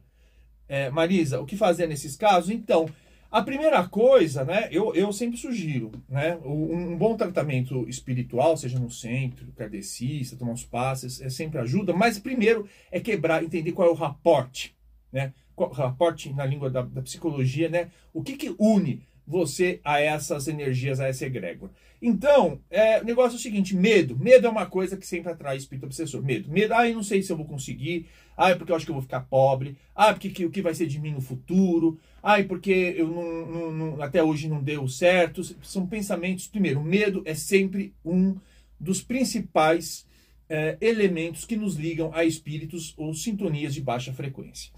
É, 0.67 0.89
Marisa, 0.89 1.39
o 1.39 1.45
que 1.45 1.55
fazer 1.55 1.87
nesses 1.87 2.15
casos? 2.15 2.49
Então, 2.49 2.87
A 3.35 3.41
primeira 3.41 3.85
coisa, 3.85 4.45
né, 4.45 4.69
eu, 4.71 4.95
eu 4.95 5.11
sempre 5.11 5.35
sugiro, 5.37 5.91
né, 6.07 6.37
um, 6.45 6.93
um 6.93 6.97
bom 6.97 7.17
tratamento 7.17 7.85
espiritual, 7.89 8.55
seja 8.55 8.79
no 8.79 8.89
centro, 8.89 9.51
kardecista, 9.57 10.37
tomar 10.37 10.53
uns 10.53 10.63
passes, 10.63 11.19
é 11.19 11.29
sempre 11.29 11.59
ajuda, 11.59 11.91
mas 11.91 12.17
primeiro 12.17 12.65
é 12.89 12.97
quebrar, 12.97 13.43
entender 13.43 13.73
qual 13.73 13.89
é 13.89 13.91
o 13.91 13.95
raporte, 13.95 14.73
né, 15.11 15.33
qual, 15.53 15.69
raporte 15.71 16.31
na 16.31 16.45
língua 16.45 16.69
da, 16.69 16.81
da 16.81 17.01
psicologia, 17.01 17.67
né, 17.67 17.89
o 18.13 18.23
que 18.23 18.37
que 18.37 18.55
une 18.57 19.03
você 19.27 19.79
a 19.83 19.99
essas 19.99 20.47
energias, 20.47 20.99
a 20.99 21.07
essa 21.07 21.25
egrégora. 21.25 21.71
Então, 22.01 22.59
é, 22.69 23.01
o 23.01 23.03
negócio 23.03 23.35
é 23.35 23.39
o 23.39 23.41
seguinte: 23.41 23.75
medo. 23.75 24.17
Medo 24.17 24.47
é 24.47 24.49
uma 24.49 24.65
coisa 24.65 24.97
que 24.97 25.07
sempre 25.07 25.31
atrai 25.31 25.57
espírito 25.57 25.85
obsessor. 25.85 26.23
Medo. 26.23 26.51
Medo, 26.51 26.73
ah, 26.73 26.87
eu 26.87 26.95
não 26.95 27.03
sei 27.03 27.21
se 27.21 27.31
eu 27.31 27.37
vou 27.37 27.45
conseguir. 27.45 28.07
Ah, 28.37 28.53
porque 28.55 28.71
eu 28.71 28.75
acho 28.75 28.85
que 28.85 28.91
eu 28.91 28.95
vou 28.95 29.01
ficar 29.01 29.21
pobre. 29.21 29.77
Ah, 29.95 30.13
porque 30.13 30.29
que, 30.29 30.45
o 30.45 30.51
que 30.51 30.61
vai 30.61 30.75
ser 30.75 30.87
de 30.87 30.99
mim 30.99 31.11
no 31.11 31.21
futuro. 31.21 31.97
Ah, 32.21 32.43
porque 32.43 32.93
eu 32.97 33.07
não, 33.07 33.45
não, 33.45 33.71
não, 33.71 34.01
até 34.01 34.21
hoje 34.21 34.47
não 34.47 34.61
deu 34.61 34.87
certo. 34.87 35.41
São 35.63 35.87
pensamentos. 35.87 36.47
Primeiro, 36.47 36.81
medo 36.83 37.23
é 37.25 37.33
sempre 37.33 37.93
um 38.03 38.35
dos 38.79 39.01
principais 39.01 40.05
é, 40.49 40.77
elementos 40.81 41.45
que 41.45 41.55
nos 41.55 41.75
ligam 41.75 42.11
a 42.13 42.23
espíritos 42.23 42.93
ou 42.97 43.13
sintonias 43.13 43.73
de 43.73 43.81
baixa 43.81 44.13
frequência. 44.13 44.71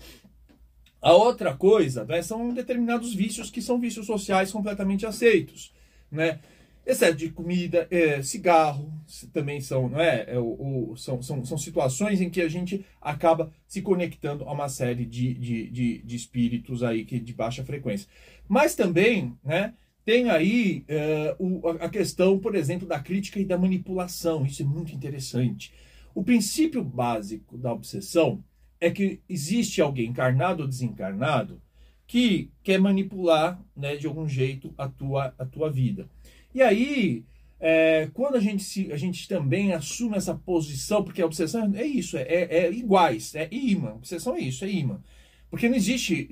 A 1.08 1.14
outra 1.14 1.56
coisa 1.56 2.04
né, 2.04 2.22
são 2.22 2.54
determinados 2.54 3.16
vícios 3.16 3.50
que 3.50 3.62
são 3.62 3.80
vícios 3.80 4.06
sociais 4.06 4.52
completamente 4.52 5.06
aceitos, 5.06 5.74
né? 6.12 6.42
Excesso 6.86 7.16
de 7.16 7.30
comida, 7.30 7.88
é, 7.90 8.22
cigarro, 8.22 8.92
também 9.32 9.62
são, 9.62 9.88
não 9.88 10.02
é? 10.02 10.26
é 10.28 10.38
o, 10.38 10.92
o, 10.92 10.98
são, 10.98 11.22
são, 11.22 11.46
são 11.46 11.58
situações 11.58 12.20
em 12.20 12.30
que 12.30 12.42
a 12.42 12.50
gente 12.50 12.86
acaba 13.02 13.54
se 13.66 13.82
conectando 13.82 14.44
a 14.44 14.52
uma 14.52 14.68
série 14.68 15.06
de, 15.06 15.34
de, 15.36 15.70
de, 15.70 15.98
de 16.00 16.16
espíritos 16.18 16.84
aí 16.84 17.06
que 17.06 17.22
de 17.22 17.34
baixa 17.34 17.64
frequência. 17.64 18.10
Mas 18.46 18.76
também, 18.76 19.34
né? 19.42 19.76
Tem 20.04 20.30
aí 20.30 20.84
é, 20.90 21.34
o, 21.40 21.70
a 21.70 21.88
questão, 21.88 22.38
por 22.38 22.54
exemplo, 22.54 22.86
da 22.86 23.00
crítica 23.00 23.40
e 23.40 23.46
da 23.46 23.58
manipulação. 23.58 24.46
Isso 24.46 24.62
é 24.62 24.66
muito 24.66 24.94
interessante. 24.94 25.74
O 26.14 26.22
princípio 26.22 26.84
básico 26.84 27.58
da 27.58 27.72
obsessão 27.72 28.44
é 28.80 28.90
que 28.92 29.20
existe 29.28 29.82
alguém 29.82 30.10
encarnado 30.10 30.64
ou 30.64 30.68
desencarnado 30.68 31.62
que 32.06 32.50
quer 32.64 32.80
manipular 32.80 33.62
né, 33.76 33.96
de 33.98 34.08
algum 34.08 34.28
jeito 34.28 34.74
a 34.78 34.88
tua, 34.88 35.34
a 35.38 35.46
tua 35.46 35.70
vida. 35.70 36.08
E 36.56 36.62
aí, 36.62 37.26
é, 37.60 38.10
quando 38.14 38.36
a 38.36 38.40
gente, 38.40 38.64
se, 38.64 38.92
a 38.92 38.98
gente 38.98 39.28
também 39.28 39.74
assume 39.74 40.16
essa 40.16 40.34
posição, 40.34 41.04
porque 41.04 41.22
a 41.22 41.26
obsessão 41.26 41.74
é 41.76 41.86
isso, 41.86 42.18
é, 42.18 42.22
é, 42.22 42.58
é 42.58 42.72
iguais, 42.72 43.36
é 43.36 43.50
imã. 43.52 43.94
Obsessão 43.96 44.36
é 44.36 44.40
isso, 44.40 44.64
é 44.64 44.70
imã. 44.70 45.02
Porque 45.50 45.70
não 45.70 45.76
existe 45.76 46.30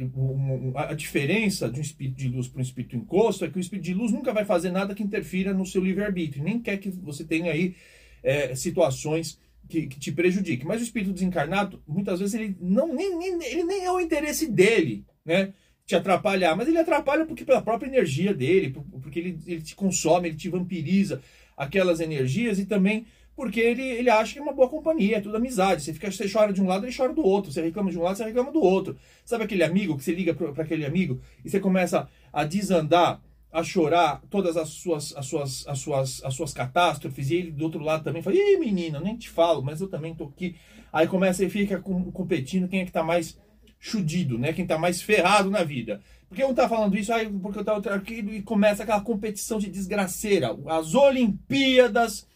a 0.76 0.94
diferença 0.94 1.70
de 1.70 1.80
um 1.80 1.82
espírito 1.82 2.18
de 2.18 2.28
luz 2.28 2.48
para 2.48 2.60
um 2.60 2.62
espírito 2.62 2.96
encosto, 2.98 3.46
é 3.46 3.50
que 3.50 3.58
o 3.58 3.62
espírito 3.62 3.86
de 3.86 3.94
luz 3.94 4.12
nunca 4.12 4.34
vai 4.34 4.44
fazer 4.44 4.72
nada 4.72 4.94
que 4.94 5.04
interfira 5.04 5.54
no 5.54 5.66
seu 5.66 5.82
livre-arbítrio, 5.84 6.44
nem 6.44 6.60
quer 6.60 6.78
que 6.78 6.90
você 6.90 7.24
tenha 7.24 7.52
aí 7.52 7.76
é, 8.22 8.54
situações 8.56 9.40
que, 9.68 9.88
que, 9.88 10.00
te 10.00 10.12
prejudique. 10.12 10.66
Mas 10.66 10.82
o 10.82 10.84
espírito 10.84 11.14
desencarnado, 11.14 11.82
muitas 11.88 12.20
vezes, 12.20 12.36
ele 12.36 12.56
não 12.60 12.94
nem, 12.94 13.18
nem, 13.18 13.44
ele 13.44 13.64
nem 13.64 13.86
é 13.86 13.92
o 13.92 14.00
interesse 14.00 14.50
dele, 14.50 15.06
né? 15.24 15.54
Te 15.86 15.96
atrapalhar, 15.96 16.56
mas 16.56 16.68
ele 16.68 16.80
atrapalha 16.80 17.26
porque 17.26 17.46
pela 17.46 17.62
própria 17.62 17.88
energia 17.88 18.34
dele, 18.34 18.76
porque 19.02 19.20
ele, 19.20 19.40
ele 19.46 19.62
te 19.62 19.76
consome, 19.76 20.30
ele 20.30 20.38
te 20.38 20.50
vampiriza 20.50 21.22
aquelas 21.56 22.00
energias 22.00 22.58
e 22.58 22.66
também 22.66 23.06
porque 23.36 23.60
ele, 23.60 23.84
ele 23.84 24.10
acha 24.10 24.34
que 24.34 24.40
é 24.40 24.42
uma 24.42 24.54
boa 24.54 24.70
companhia, 24.70 25.18
é 25.18 25.22
tudo 25.22 25.36
amizade. 25.36 25.84
Você, 25.84 25.94
fica, 25.94 26.10
você 26.10 26.32
chora 26.32 26.54
de 26.54 26.62
um 26.62 26.68
lado, 26.68 26.86
ele 26.86 26.96
chora 26.96 27.14
do 27.14 27.24
outro. 27.24 27.52
Você 27.52 27.62
reclama 27.62 27.92
de 27.92 28.00
um 28.00 28.02
lado, 28.02 28.18
você 28.18 28.24
reclama 28.24 28.52
do 28.52 28.62
outro. 28.62 28.98
Sabe 29.26 29.44
aquele 29.44 29.64
amigo 29.64 29.98
que 29.98 30.04
você 30.04 30.14
liga 30.14 30.34
para 30.34 30.64
aquele 30.64 30.86
amigo 30.86 31.20
e 31.44 31.50
você 31.50 31.60
começa 31.60 32.08
a 32.32 32.46
desandar 32.46 33.22
a 33.56 33.64
chorar 33.64 34.22
todas 34.30 34.58
as 34.58 34.68
suas, 34.68 35.16
as 35.16 35.28
suas, 35.28 35.66
as 35.66 35.80
suas, 35.80 36.22
as 36.26 36.34
suas 36.34 36.54
catástrofes, 36.54 37.30
e 37.30 37.36
ele 37.36 37.52
do 37.52 37.64
outro 37.64 37.82
lado 37.82 38.04
também 38.04 38.22
fala, 38.22 38.36
ih, 38.36 38.58
menina, 38.58 39.00
nem 39.00 39.16
te 39.16 39.30
falo, 39.30 39.62
mas 39.62 39.80
eu 39.80 39.88
também 39.88 40.14
tô 40.14 40.26
aqui. 40.26 40.58
Aí 40.92 41.08
começa 41.08 41.42
e 41.42 41.50
fica 41.50 41.80
com, 41.80 42.12
competindo 42.12 42.68
quem 42.68 42.82
é 42.82 42.86
que 42.86 42.92
tá 42.92 43.02
mais 43.02 43.40
chudido, 43.80 44.38
né? 44.38 44.52
Quem 44.52 44.68
tá 44.68 44.78
mais 44.78 45.02
ferrado 45.02 45.50
na 45.50 45.64
vida. 45.64 46.02
Porque 46.28 46.44
um 46.44 46.54
tá 46.54 46.68
falando 46.68 46.98
isso, 46.98 47.14
aí 47.14 47.30
porque 47.30 47.60
eu 47.60 47.64
tava 47.64 47.96
aqui, 47.96 48.16
e 48.16 48.42
começa 48.42 48.84
aquela 48.84 49.00
competição 49.00 49.58
de 49.58 49.70
desgraceira. 49.70 50.54
As 50.66 50.94
Olimpíadas, 50.94 52.28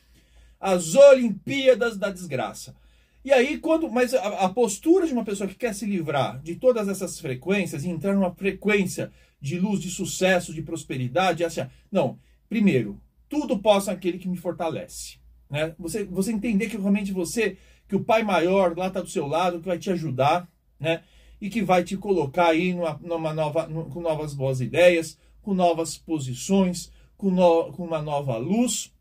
as 0.57 0.95
Olimpíadas 0.95 1.97
da 1.97 2.09
desgraça. 2.09 2.73
E 3.29 3.31
aí, 3.31 3.59
quando. 3.59 3.87
Mas 3.91 4.15
a, 4.15 4.45
a 4.45 4.49
postura 4.49 5.05
de 5.05 5.13
uma 5.13 5.23
pessoa 5.23 5.47
que 5.47 5.53
quer 5.53 5.75
se 5.75 5.85
livrar 5.85 6.41
de 6.41 6.55
todas 6.55 6.87
essas 6.87 7.19
frequências 7.19 7.83
e 7.83 7.87
entrar 7.87 8.15
numa 8.15 8.33
frequência 8.33 9.11
de 9.39 9.59
luz, 9.59 9.79
de 9.79 9.91
sucesso, 9.91 10.51
de 10.51 10.63
prosperidade, 10.63 11.43
é 11.43 11.45
assim, 11.45 11.61
não, 11.91 12.17
primeiro, 12.49 12.99
tudo 13.29 13.59
posso 13.59 13.91
aquele 13.91 14.17
que 14.17 14.27
me 14.27 14.35
fortalece. 14.35 15.19
Né? 15.47 15.75
Você, 15.77 16.05
você 16.05 16.31
entender 16.31 16.69
que 16.69 16.77
realmente 16.77 17.11
você, 17.13 17.55
que 17.87 17.95
o 17.95 18.03
Pai 18.03 18.23
Maior 18.23 18.75
lá 18.75 18.87
está 18.87 18.99
do 18.99 19.07
seu 19.07 19.27
lado, 19.27 19.59
que 19.59 19.67
vai 19.67 19.77
te 19.77 19.91
ajudar, 19.91 20.49
né? 20.79 21.03
E 21.39 21.51
que 21.51 21.61
vai 21.61 21.83
te 21.83 21.95
colocar 21.95 22.47
aí 22.47 22.73
numa, 22.73 22.99
numa 22.99 23.31
nova, 23.31 23.67
com 23.67 24.01
novas 24.01 24.33
boas 24.33 24.59
ideias, 24.59 25.19
com 25.43 25.53
novas 25.53 25.95
posições, 25.95 26.91
com, 27.15 27.29
no, 27.29 27.71
com 27.73 27.85
uma 27.85 28.01
nova 28.01 28.37
luz. 28.37 28.91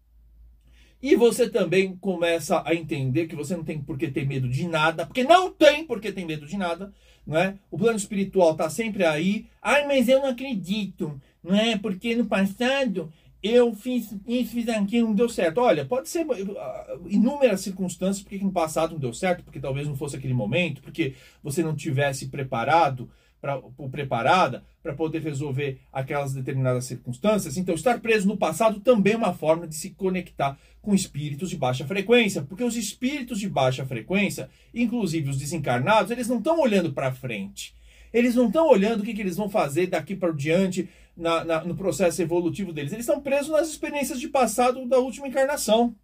E 1.01 1.15
você 1.15 1.49
também 1.49 1.97
começa 1.97 2.63
a 2.65 2.75
entender 2.75 3.27
que 3.27 3.37
você 3.37 3.57
não 3.57 3.65
tem 3.65 3.81
por 3.81 3.97
que 3.97 4.11
ter 4.11 4.27
medo 4.27 4.49
de 4.49 4.67
nada, 4.67 5.07
porque 5.07 5.23
não 5.23 5.51
tem 5.53 5.85
por 5.85 6.01
que 6.01 6.11
ter 6.11 6.25
medo 6.25 6.47
de 6.47 6.57
nada, 6.57 6.93
não 7.27 7.37
é? 7.37 7.55
O 7.71 7.79
plano 7.79 7.97
espiritual 7.97 8.53
está 8.53 8.69
sempre 8.69 9.05
aí. 9.05 9.47
Ai, 9.63 9.87
mas 9.87 10.09
eu 10.09 10.21
não 10.21 10.29
acredito, 10.29 11.21
não 11.43 11.55
é? 11.55 11.79
Porque 11.79 12.17
no 12.17 12.27
passado 12.27 13.13
eu 13.41 13.73
fiz 13.75 14.13
isso, 14.27 14.53
fiz 14.53 14.69
aquilo, 14.69 15.09
não 15.09 15.15
deu 15.15 15.29
certo. 15.29 15.59
Olha, 15.59 15.85
pode 15.85 16.09
ser 16.09 16.27
uh, 16.27 17.09
inúmeras 17.09 17.61
circunstâncias 17.61 18.23
porque 18.23 18.45
no 18.45 18.51
passado 18.51 18.93
não 18.93 18.99
deu 18.99 19.15
certo, 19.15 19.45
porque 19.45 19.61
talvez 19.61 19.87
não 19.87 19.97
fosse 19.97 20.17
aquele 20.17 20.35
momento, 20.35 20.83
porque 20.83 21.15
você 21.43 21.63
não 21.63 21.77
tivesse 21.77 22.29
preparado 22.29 23.09
pra, 23.41 23.61
preparada 23.91 24.65
para 24.83 24.95
poder 24.95 25.23
resolver 25.23 25.81
aquelas 25.93 26.33
determinadas 26.33 26.85
circunstâncias. 26.85 27.57
Então, 27.57 27.75
estar 27.75 28.01
preso 28.01 28.27
no 28.27 28.37
passado 28.37 28.81
também 28.81 29.15
é 29.15 29.17
uma 29.17 29.35
forma 29.35 29.67
de 29.67 29.75
se 29.75 29.91
conectar 29.91 30.59
com 30.81 30.95
espíritos 30.95 31.51
de 31.51 31.57
baixa 31.57 31.87
frequência, 31.87 32.43
porque 32.43 32.65
os 32.65 32.77
espíritos 32.77 33.39
de 33.39 33.49
baixa 33.49 33.85
frequência, 33.85 34.49
inclusive 34.75 35.31
os 35.31 35.39
desencarnados, 35.39 36.11
eles 36.11 36.29
não 36.29 36.39
estão 36.39 36.61
olhando 36.61 36.93
para 36.93 37.13
frente. 37.13 37.75
Eles 38.13 38.35
não 38.35 38.47
estão 38.47 38.67
olhando 38.69 39.01
o 39.01 39.05
que, 39.05 39.13
que, 39.13 39.21
eles 39.21 39.37
vão 39.37 39.51
fazer 39.51 39.89
daqui 39.89 40.17
para 40.17 40.33
diante 40.33 40.89
na, 41.17 41.45
na, 41.45 41.65
no 41.65 41.77
processo 41.77 42.23
evolutivo 42.23 42.73
deles. 42.73 42.93
Eles 42.93 43.07
estão 43.07 43.21
presos 43.21 43.51
nas 43.51 43.69
experiências 43.69 44.19
de 44.19 44.29
passado 44.29 44.87
da 44.87 44.99
última 44.99 45.29
encarnação, 45.29 45.95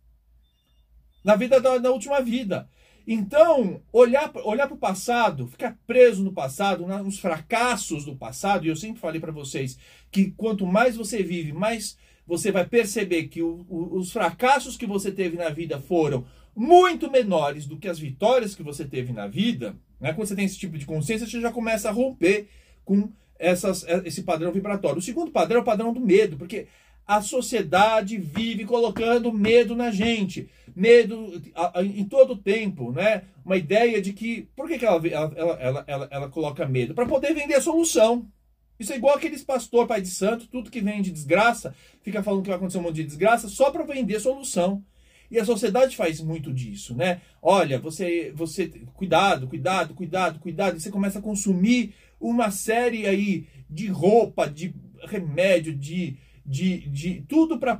na 1.24 1.34
vida 1.34 1.58
da, 1.60 1.78
da 1.78 1.90
última 1.90 2.20
vida. 2.20 2.68
Então, 3.06 3.82
olhar, 3.92 4.32
olhar 4.44 4.66
para 4.66 4.76
o 4.76 4.78
passado, 4.78 5.46
ficar 5.46 5.78
preso 5.86 6.22
no 6.22 6.32
passado, 6.32 6.86
nos 6.86 7.18
fracassos 7.18 8.04
do 8.04 8.16
passado, 8.16 8.64
e 8.64 8.68
eu 8.68 8.76
sempre 8.76 9.00
falei 9.00 9.20
para 9.20 9.32
vocês 9.32 9.78
que 10.10 10.30
quanto 10.30 10.66
mais 10.66 10.96
você 10.96 11.22
vive, 11.22 11.52
mais 11.52 11.98
você 12.26 12.50
vai 12.50 12.66
perceber 12.66 13.24
que 13.24 13.42
o, 13.42 13.66
o, 13.68 13.98
os 13.98 14.10
fracassos 14.10 14.76
que 14.76 14.86
você 14.86 15.12
teve 15.12 15.36
na 15.36 15.50
vida 15.50 15.78
foram 15.78 16.24
muito 16.56 17.10
menores 17.10 17.66
do 17.66 17.76
que 17.76 17.88
as 17.88 17.98
vitórias 17.98 18.54
que 18.54 18.62
você 18.62 18.84
teve 18.84 19.12
na 19.12 19.26
vida. 19.26 19.76
Né? 20.00 20.12
Quando 20.12 20.28
você 20.28 20.36
tem 20.36 20.44
esse 20.44 20.58
tipo 20.58 20.78
de 20.78 20.86
consciência, 20.86 21.26
você 21.26 21.40
já 21.40 21.52
começa 21.52 21.88
a 21.88 21.92
romper 21.92 22.48
com 22.84 23.10
essas, 23.38 23.84
esse 24.04 24.22
padrão 24.22 24.52
vibratório. 24.52 24.98
O 24.98 25.02
segundo 25.02 25.30
padrão 25.30 25.58
é 25.58 25.62
o 25.62 25.64
padrão 25.64 25.92
do 25.92 26.00
medo, 26.00 26.36
porque 26.36 26.66
a 27.06 27.20
sociedade 27.20 28.16
vive 28.16 28.64
colocando 28.64 29.32
medo 29.32 29.76
na 29.76 29.90
gente, 29.90 30.48
medo 30.74 31.40
em 31.84 32.04
todo 32.04 32.32
o 32.32 32.38
tempo, 32.38 32.92
né? 32.92 33.22
Uma 33.44 33.56
ideia 33.56 34.00
de 34.00 34.12
que. 34.12 34.48
Por 34.56 34.66
que, 34.66 34.78
que 34.78 34.84
ela, 34.86 35.06
ela, 35.06 35.32
ela, 35.36 35.84
ela, 35.86 36.08
ela 36.10 36.28
coloca 36.28 36.66
medo? 36.66 36.94
Para 36.94 37.06
poder 37.06 37.34
vender 37.34 37.54
a 37.54 37.60
solução. 37.60 38.28
Isso 38.78 38.92
é 38.92 38.96
igual 38.96 39.16
aqueles 39.16 39.44
pastor, 39.44 39.86
pai 39.86 40.00
de 40.00 40.08
santo, 40.08 40.48
tudo 40.48 40.70
que 40.70 40.80
vem 40.80 41.00
de 41.00 41.12
desgraça, 41.12 41.72
fica 42.02 42.24
falando 42.24 42.42
que 42.42 42.48
vai 42.48 42.56
acontecer 42.56 42.78
um 42.78 42.82
monte 42.82 42.96
de 42.96 43.04
desgraça 43.04 43.48
só 43.48 43.70
para 43.70 43.84
vender 43.84 44.18
solução. 44.18 44.84
E 45.30 45.38
a 45.38 45.44
sociedade 45.44 45.96
faz 45.96 46.20
muito 46.20 46.52
disso, 46.52 46.94
né? 46.94 47.20
Olha, 47.40 47.78
você, 47.78 48.32
você, 48.34 48.68
cuidado, 48.94 49.46
cuidado, 49.46 49.94
cuidado, 49.94 50.38
cuidado. 50.38 50.76
E 50.76 50.80
você 50.80 50.90
começa 50.90 51.18
a 51.18 51.22
consumir 51.22 51.94
uma 52.20 52.50
série 52.50 53.06
aí 53.06 53.46
de 53.68 53.88
roupa, 53.88 54.48
de 54.48 54.74
remédio, 55.06 55.74
de 55.74 56.16
de, 56.44 56.88
de 56.88 57.22
tudo 57.28 57.58
para 57.58 57.78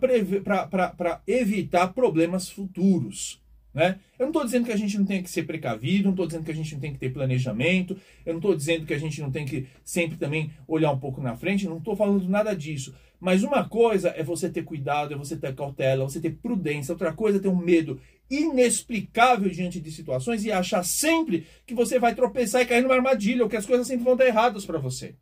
evitar 1.27 1.89
problemas 1.89 2.49
futuros. 2.49 3.43
Né? 3.75 3.99
Eu 4.17 4.27
não 4.27 4.29
estou 4.29 4.45
dizendo 4.45 4.67
que 4.67 4.73
a 4.73 4.77
gente 4.77 4.97
não 4.97 5.05
tem 5.05 5.21
que 5.21 5.29
ser 5.29 5.43
precavido, 5.43 6.05
não 6.05 6.13
estou 6.13 6.27
dizendo 6.27 6.45
que 6.45 6.53
a 6.53 6.55
gente 6.55 6.73
não 6.75 6.81
tem 6.81 6.93
que 6.93 6.99
ter 6.99 7.13
planejamento, 7.13 7.97
eu 8.25 8.33
não 8.33 8.39
estou 8.39 8.55
dizendo 8.55 8.87
que 8.87 8.95
a 8.95 8.99
gente 8.99 9.21
não 9.21 9.33
tem 9.33 9.45
que 9.45 9.67
sempre 9.85 10.17
também 10.17 10.53
olhar 10.69 10.93
um 10.93 10.99
pouco 10.99 11.21
na 11.21 11.37
frente, 11.37 11.67
não 11.67 11.79
estou 11.79 11.97
falando 11.97 12.29
nada 12.29 12.55
disso. 12.55 12.95
Mas 13.19 13.43
uma 13.43 13.69
coisa 13.69 14.11
é 14.11 14.23
você 14.23 14.49
ter 14.49 14.63
cuidado, 14.63 15.13
é 15.13 15.17
você 15.17 15.37
ter 15.37 15.55
cautela, 15.55 16.05
você 16.05 16.21
ter 16.21 16.37
prudência, 16.37 16.93
outra 16.93 17.13
coisa 17.13 17.39
é 17.39 17.41
ter 17.41 17.49
um 17.49 17.57
medo 17.57 18.01
inexplicável 18.31 19.51
diante 19.51 19.81
de 19.81 19.91
situações 19.91 20.45
e 20.45 20.53
achar 20.53 20.85
sempre 20.85 21.47
que 21.67 21.75
você 21.75 21.99
vai 21.99 22.15
tropeçar 22.15 22.63
e 22.63 22.67
cair 22.67 22.83
numa 22.83 22.95
armadilha, 22.95 23.43
ou 23.43 23.49
que 23.49 23.57
as 23.57 23.67
coisas 23.67 23.87
sempre 23.87 24.05
vão 24.05 24.17
dar 24.17 24.27
erradas 24.27 24.65
para 24.65 24.79
você. 24.79 25.15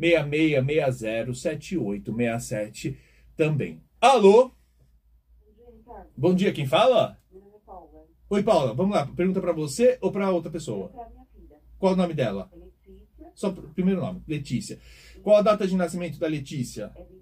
966607867 0.00 2.96
também. 3.36 3.80
Alô? 4.00 4.50
Bom 6.16 6.34
dia, 6.34 6.52
quem 6.52 6.66
fala? 6.66 7.16
Oi, 8.28 8.42
Paula, 8.42 8.74
vamos 8.74 8.96
lá, 8.96 9.06
pergunta 9.06 9.40
para 9.40 9.52
você 9.52 9.96
ou 10.00 10.10
para 10.10 10.28
outra 10.30 10.50
pessoa? 10.50 10.90
Qual 11.78 11.92
o 11.94 11.96
nome 11.96 12.14
dela? 12.14 12.50
Letícia. 12.52 13.30
Só 13.34 13.52
primeiro 13.52 14.00
nome, 14.00 14.24
Letícia. 14.26 14.80
Qual 15.22 15.36
a 15.36 15.42
data 15.42 15.64
de 15.66 15.76
nascimento 15.76 16.18
da 16.18 16.26
Letícia? 16.26 16.90
É 16.96 17.19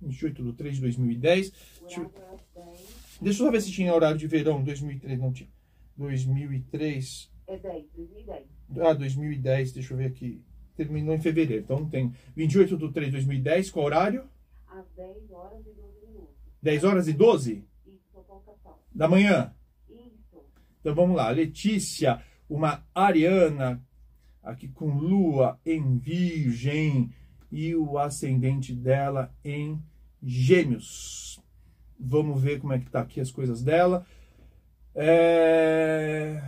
28 0.00 0.42
de 0.44 0.52
3 0.54 0.74
de 0.76 0.80
2010. 0.82 1.52
Deixa 1.82 2.00
eu... 2.00 2.12
Deixa 3.20 3.42
eu 3.42 3.46
só 3.46 3.50
ver 3.50 3.60
se 3.60 3.70
tinha 3.70 3.94
horário 3.94 4.16
de 4.16 4.26
verão. 4.26 4.62
2003 4.62 5.18
não 5.18 5.32
tinha. 5.32 5.50
2003. 5.96 7.30
É 7.46 7.58
10, 7.58 7.86
2010. 7.94 8.46
Ah, 8.80 8.92
2010, 8.94 9.72
deixa 9.72 9.92
eu 9.92 9.98
ver 9.98 10.06
aqui. 10.06 10.42
Terminou 10.76 11.14
em 11.14 11.20
fevereiro, 11.20 11.64
então 11.64 11.80
não 11.80 11.88
tem. 11.88 12.14
28 12.34 12.78
de 12.78 12.92
3 12.92 13.06
de 13.08 13.12
2010, 13.12 13.70
qual 13.70 13.86
horário? 13.86 14.24
Às 14.68 14.86
10 14.96 15.30
horas 15.30 15.66
e 15.66 15.72
12 15.74 16.06
minutos. 16.06 16.34
10 16.62 16.84
horas 16.84 17.08
e 17.08 17.12
12? 17.12 17.64
Isso, 17.86 18.24
Da 18.94 19.08
manhã? 19.08 19.52
Isso. 19.88 20.42
Então 20.80 20.94
vamos 20.94 21.16
lá. 21.16 21.28
Letícia, 21.30 22.22
uma 22.48 22.86
ariana, 22.94 23.82
aqui 24.42 24.68
com 24.68 24.96
lua 24.96 25.60
em 25.66 25.98
virgem 25.98 27.12
e 27.50 27.74
o 27.74 27.98
ascendente 27.98 28.74
dela 28.74 29.34
em 29.44 29.82
Gêmeos. 30.22 31.40
Vamos 31.98 32.40
ver 32.40 32.60
como 32.60 32.72
é 32.72 32.78
que 32.78 32.90
tá 32.90 33.00
aqui 33.00 33.20
as 33.20 33.30
coisas 33.30 33.62
dela. 33.62 34.06
É... 34.94 36.42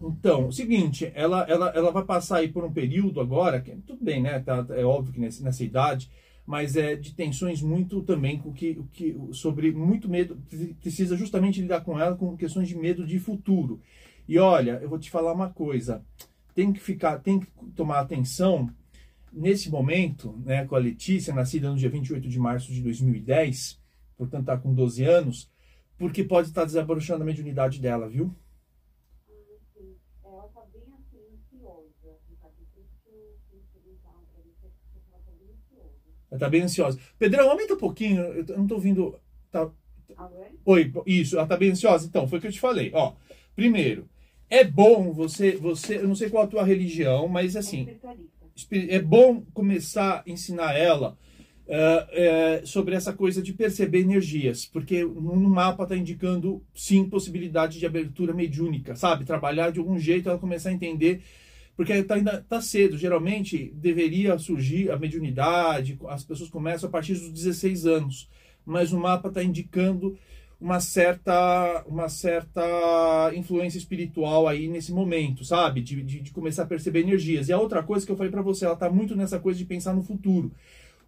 Então, 0.00 0.50
seguinte, 0.50 1.12
ela, 1.14 1.42
ela, 1.42 1.68
ela 1.70 1.90
vai 1.90 2.04
passar 2.04 2.38
aí 2.38 2.48
por 2.48 2.64
um 2.64 2.72
período 2.72 3.20
agora, 3.20 3.60
que 3.60 3.70
tudo 3.86 4.02
bem, 4.02 4.22
né? 4.22 4.40
Tá, 4.40 4.66
é 4.70 4.84
óbvio 4.84 5.12
que 5.12 5.20
nessa, 5.20 5.44
nessa 5.44 5.62
idade, 5.62 6.10
mas 6.46 6.74
é 6.74 6.96
de 6.96 7.12
tensões 7.14 7.60
muito 7.60 8.02
também 8.02 8.38
com 8.38 8.50
que, 8.50 8.82
que 8.92 9.14
sobre 9.32 9.72
muito 9.72 10.08
medo, 10.08 10.38
precisa 10.80 11.16
justamente 11.16 11.60
lidar 11.60 11.82
com 11.82 12.00
ela 12.00 12.16
com 12.16 12.36
questões 12.36 12.66
de 12.66 12.76
medo 12.76 13.06
de 13.06 13.18
futuro. 13.18 13.80
E 14.26 14.38
olha, 14.38 14.78
eu 14.82 14.88
vou 14.88 14.98
te 14.98 15.10
falar 15.10 15.34
uma 15.34 15.50
coisa, 15.50 16.02
tem 16.54 16.72
que 16.72 16.80
ficar, 16.80 17.18
tem 17.18 17.40
que 17.40 17.46
tomar 17.76 18.00
atenção 18.00 18.70
nesse 19.32 19.70
momento, 19.70 20.32
né, 20.44 20.66
com 20.66 20.74
a 20.74 20.78
Letícia, 20.78 21.34
nascida 21.34 21.70
no 21.70 21.76
dia 21.76 21.88
28 21.88 22.28
de 22.28 22.38
março 22.38 22.72
de 22.72 22.82
2010, 22.82 23.80
portanto 24.16 24.42
está 24.42 24.56
com 24.56 24.74
12 24.74 25.04
anos, 25.04 25.50
porque 25.96 26.24
pode 26.24 26.48
estar 26.48 26.64
desabrochando 26.64 27.22
a 27.22 27.26
mediunidade 27.26 27.80
dela, 27.80 28.08
viu? 28.08 28.34
Ela 30.24 30.46
está 30.46 30.62
bem 30.62 30.82
Ela 36.30 36.36
está 36.36 36.48
bem 36.48 36.62
ansiosa. 36.62 36.98
Pedrão, 37.18 37.50
aumenta 37.50 37.74
um 37.74 37.78
pouquinho, 37.78 38.22
eu 38.22 38.44
não 38.56 38.62
estou 38.62 38.78
ouvindo. 38.78 39.18
Tá... 39.50 39.70
Oi, 40.64 40.92
isso, 41.06 41.36
ela 41.36 41.44
está 41.44 41.56
bem 41.56 41.70
ansiosa? 41.70 42.06
Então, 42.06 42.28
foi 42.28 42.38
o 42.38 42.40
que 42.40 42.46
eu 42.48 42.52
te 42.52 42.60
falei. 42.60 42.90
Ó, 42.94 43.14
primeiro, 43.54 44.08
é 44.48 44.64
bom 44.64 45.12
você, 45.12 45.52
você, 45.52 45.96
eu 45.98 46.08
não 46.08 46.14
sei 46.14 46.28
qual 46.28 46.44
a 46.44 46.48
tua 46.48 46.64
religião, 46.64 47.28
mas 47.28 47.56
assim, 47.56 47.88
é 47.88 47.94
bom 49.04 49.42
começar 49.52 50.22
a 50.26 50.30
ensinar 50.30 50.74
ela 50.74 51.16
uh, 51.70 52.62
uh, 52.62 52.66
sobre 52.66 52.94
essa 52.94 53.12
coisa 53.12 53.40
de 53.40 53.52
perceber 53.52 54.00
energias, 54.00 54.66
porque 54.66 55.04
no 55.04 55.48
mapa 55.48 55.84
está 55.84 55.96
indicando 55.96 56.62
sim 56.74 57.08
possibilidade 57.08 57.78
de 57.78 57.86
abertura 57.86 58.34
mediúnica, 58.34 58.96
sabe? 58.96 59.24
Trabalhar 59.24 59.70
de 59.70 59.78
algum 59.78 59.98
jeito, 59.98 60.28
ela 60.28 60.38
começar 60.38 60.70
a 60.70 60.74
entender, 60.74 61.22
porque 61.76 62.02
tá, 62.02 62.16
ainda 62.16 62.44
tá 62.48 62.60
cedo. 62.60 62.98
Geralmente 62.98 63.72
deveria 63.74 64.36
surgir 64.38 64.90
a 64.90 64.98
mediunidade, 64.98 65.98
as 66.08 66.24
pessoas 66.24 66.50
começam 66.50 66.88
a 66.88 66.92
partir 66.92 67.14
dos 67.14 67.30
16 67.30 67.86
anos, 67.86 68.28
mas 68.66 68.92
o 68.92 68.98
mapa 68.98 69.28
está 69.28 69.42
indicando 69.42 70.18
uma 70.60 70.78
certa, 70.78 71.84
uma 71.86 72.08
certa 72.08 73.32
influência 73.34 73.78
espiritual 73.78 74.46
aí 74.46 74.68
nesse 74.68 74.92
momento, 74.92 75.42
sabe? 75.44 75.80
De, 75.80 76.02
de, 76.02 76.20
de 76.20 76.30
começar 76.30 76.64
a 76.64 76.66
perceber 76.66 77.00
energias. 77.00 77.48
E 77.48 77.52
a 77.52 77.58
outra 77.58 77.82
coisa 77.82 78.04
que 78.04 78.12
eu 78.12 78.16
falei 78.16 78.30
para 78.30 78.42
você, 78.42 78.66
ela 78.66 78.76
tá 78.76 78.90
muito 78.90 79.16
nessa 79.16 79.38
coisa 79.38 79.58
de 79.58 79.64
pensar 79.64 79.94
no 79.94 80.02
futuro. 80.02 80.52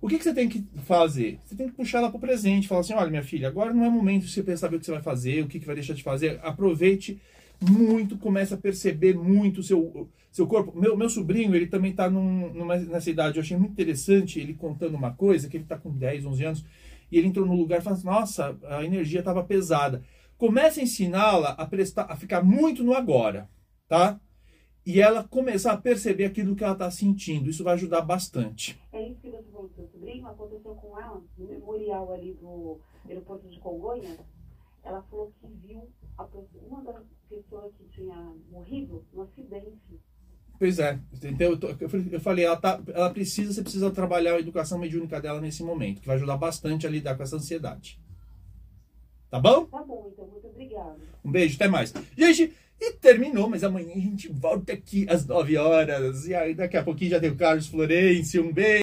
O 0.00 0.08
que, 0.08 0.18
que 0.18 0.24
você 0.24 0.34
tem 0.34 0.48
que 0.48 0.66
fazer? 0.84 1.38
Você 1.44 1.54
tem 1.54 1.68
que 1.68 1.74
puxar 1.74 1.98
ela 1.98 2.08
para 2.08 2.16
o 2.16 2.20
presente, 2.20 2.66
falar 2.66 2.80
assim: 2.80 2.94
olha, 2.94 3.10
minha 3.10 3.22
filha, 3.22 3.46
agora 3.46 3.74
não 3.74 3.84
é 3.84 3.90
momento 3.90 4.24
de 4.24 4.32
você 4.32 4.42
pensar 4.42 4.72
o 4.72 4.78
que 4.78 4.86
você 4.86 4.90
vai 4.90 5.02
fazer, 5.02 5.44
o 5.44 5.46
que, 5.46 5.60
que 5.60 5.66
vai 5.66 5.74
deixar 5.74 5.94
de 5.94 6.02
fazer. 6.02 6.40
Aproveite 6.42 7.20
muito, 7.60 8.16
comece 8.16 8.54
a 8.54 8.56
perceber 8.56 9.14
muito 9.14 9.60
o 9.60 9.62
seu, 9.62 10.08
seu 10.32 10.46
corpo. 10.46 10.76
Meu, 10.76 10.96
meu 10.96 11.08
sobrinho, 11.08 11.54
ele 11.54 11.66
também 11.66 11.92
está 11.92 12.10
num, 12.10 12.52
numa, 12.52 12.76
nessa 12.76 13.10
idade, 13.10 13.36
eu 13.36 13.42
achei 13.42 13.56
muito 13.56 13.72
interessante 13.72 14.40
ele 14.40 14.54
contando 14.54 14.96
uma 14.96 15.12
coisa, 15.12 15.48
que 15.48 15.56
ele 15.56 15.64
está 15.64 15.76
com 15.76 15.92
10, 15.92 16.26
11 16.26 16.44
anos 16.44 16.64
e 17.12 17.18
ele 17.18 17.28
entrou 17.28 17.44
no 17.44 17.54
lugar 17.54 17.78
e 17.78 17.82
falou 17.82 17.98
assim, 17.98 18.06
nossa, 18.06 18.58
a 18.64 18.82
energia 18.82 19.18
estava 19.20 19.44
pesada. 19.44 20.02
Comece 20.38 20.80
a 20.80 20.82
ensiná-la 20.82 21.50
a 21.50 21.66
prestar, 21.66 22.10
a 22.10 22.16
ficar 22.16 22.42
muito 22.42 22.82
no 22.82 22.94
agora, 22.94 23.50
tá? 23.86 24.18
E 24.84 24.98
ela 24.98 25.22
começar 25.22 25.72
a 25.72 25.76
perceber 25.76 26.24
aquilo 26.24 26.56
que 26.56 26.64
ela 26.64 26.72
está 26.72 26.90
sentindo. 26.90 27.50
Isso 27.50 27.62
vai 27.62 27.74
ajudar 27.74 28.00
bastante. 28.00 28.80
É 28.90 29.06
isso 29.06 29.20
que 29.20 29.30
você 29.30 29.42
falou 29.52 29.68
do 29.68 29.74
seu 29.74 29.86
sobrinho, 29.88 30.26
aconteceu 30.26 30.74
com 30.74 30.98
ela 30.98 31.22
no 31.36 31.46
memorial 31.46 32.12
ali 32.14 32.32
do 32.32 32.80
aeroporto 33.06 33.46
de 33.46 33.60
Congonhas. 33.60 34.18
Ela 34.82 35.02
falou 35.02 35.32
que 35.38 35.46
viu 35.64 35.86
uma 36.66 36.82
das 36.82 37.04
pessoas 37.28 37.72
que 37.74 37.84
tinha 37.90 38.34
morrido 38.50 39.04
no 39.12 39.22
acidente. 39.22 40.00
Pois 40.62 40.78
é. 40.78 40.96
Então, 41.24 41.58
eu, 41.80 42.20
falei- 42.20 42.44
ela, 42.44 42.56
tá, 42.56 42.80
ela 42.94 43.10
precisa, 43.10 43.52
você 43.52 43.62
precisa 43.62 43.90
trabalhar 43.90 44.34
a 44.36 44.38
educação 44.38 44.78
mediúnica 44.78 45.20
dela 45.20 45.40
nesse 45.40 45.60
momento, 45.64 46.00
que 46.00 46.06
vai 46.06 46.14
ajudar 46.14 46.36
bastante 46.36 46.86
a 46.86 46.90
lidar 46.90 47.16
com 47.16 47.24
essa 47.24 47.34
ansiedade. 47.34 47.98
Tá 49.28 49.40
bom? 49.40 49.64
Tá 49.64 49.82
bom, 49.82 50.08
então, 50.12 50.24
muito 50.24 50.46
obrigada. 50.46 51.00
Um 51.24 51.32
beijo, 51.32 51.56
até 51.56 51.66
mais. 51.66 51.92
Gente, 52.16 52.52
e 52.80 52.92
terminou, 52.92 53.50
mas 53.50 53.64
amanhã 53.64 53.90
a 53.92 53.98
gente 53.98 54.28
volta 54.28 54.72
aqui 54.72 55.04
às 55.10 55.26
9 55.26 55.56
horas. 55.56 56.28
E 56.28 56.34
aí 56.36 56.54
daqui 56.54 56.76
a 56.76 56.84
pouquinho 56.84 57.10
já 57.10 57.18
tem 57.18 57.30
o 57.30 57.36
Carlos 57.36 57.66
Florencio. 57.66 58.44
Um 58.44 58.52
beijo. 58.52 58.70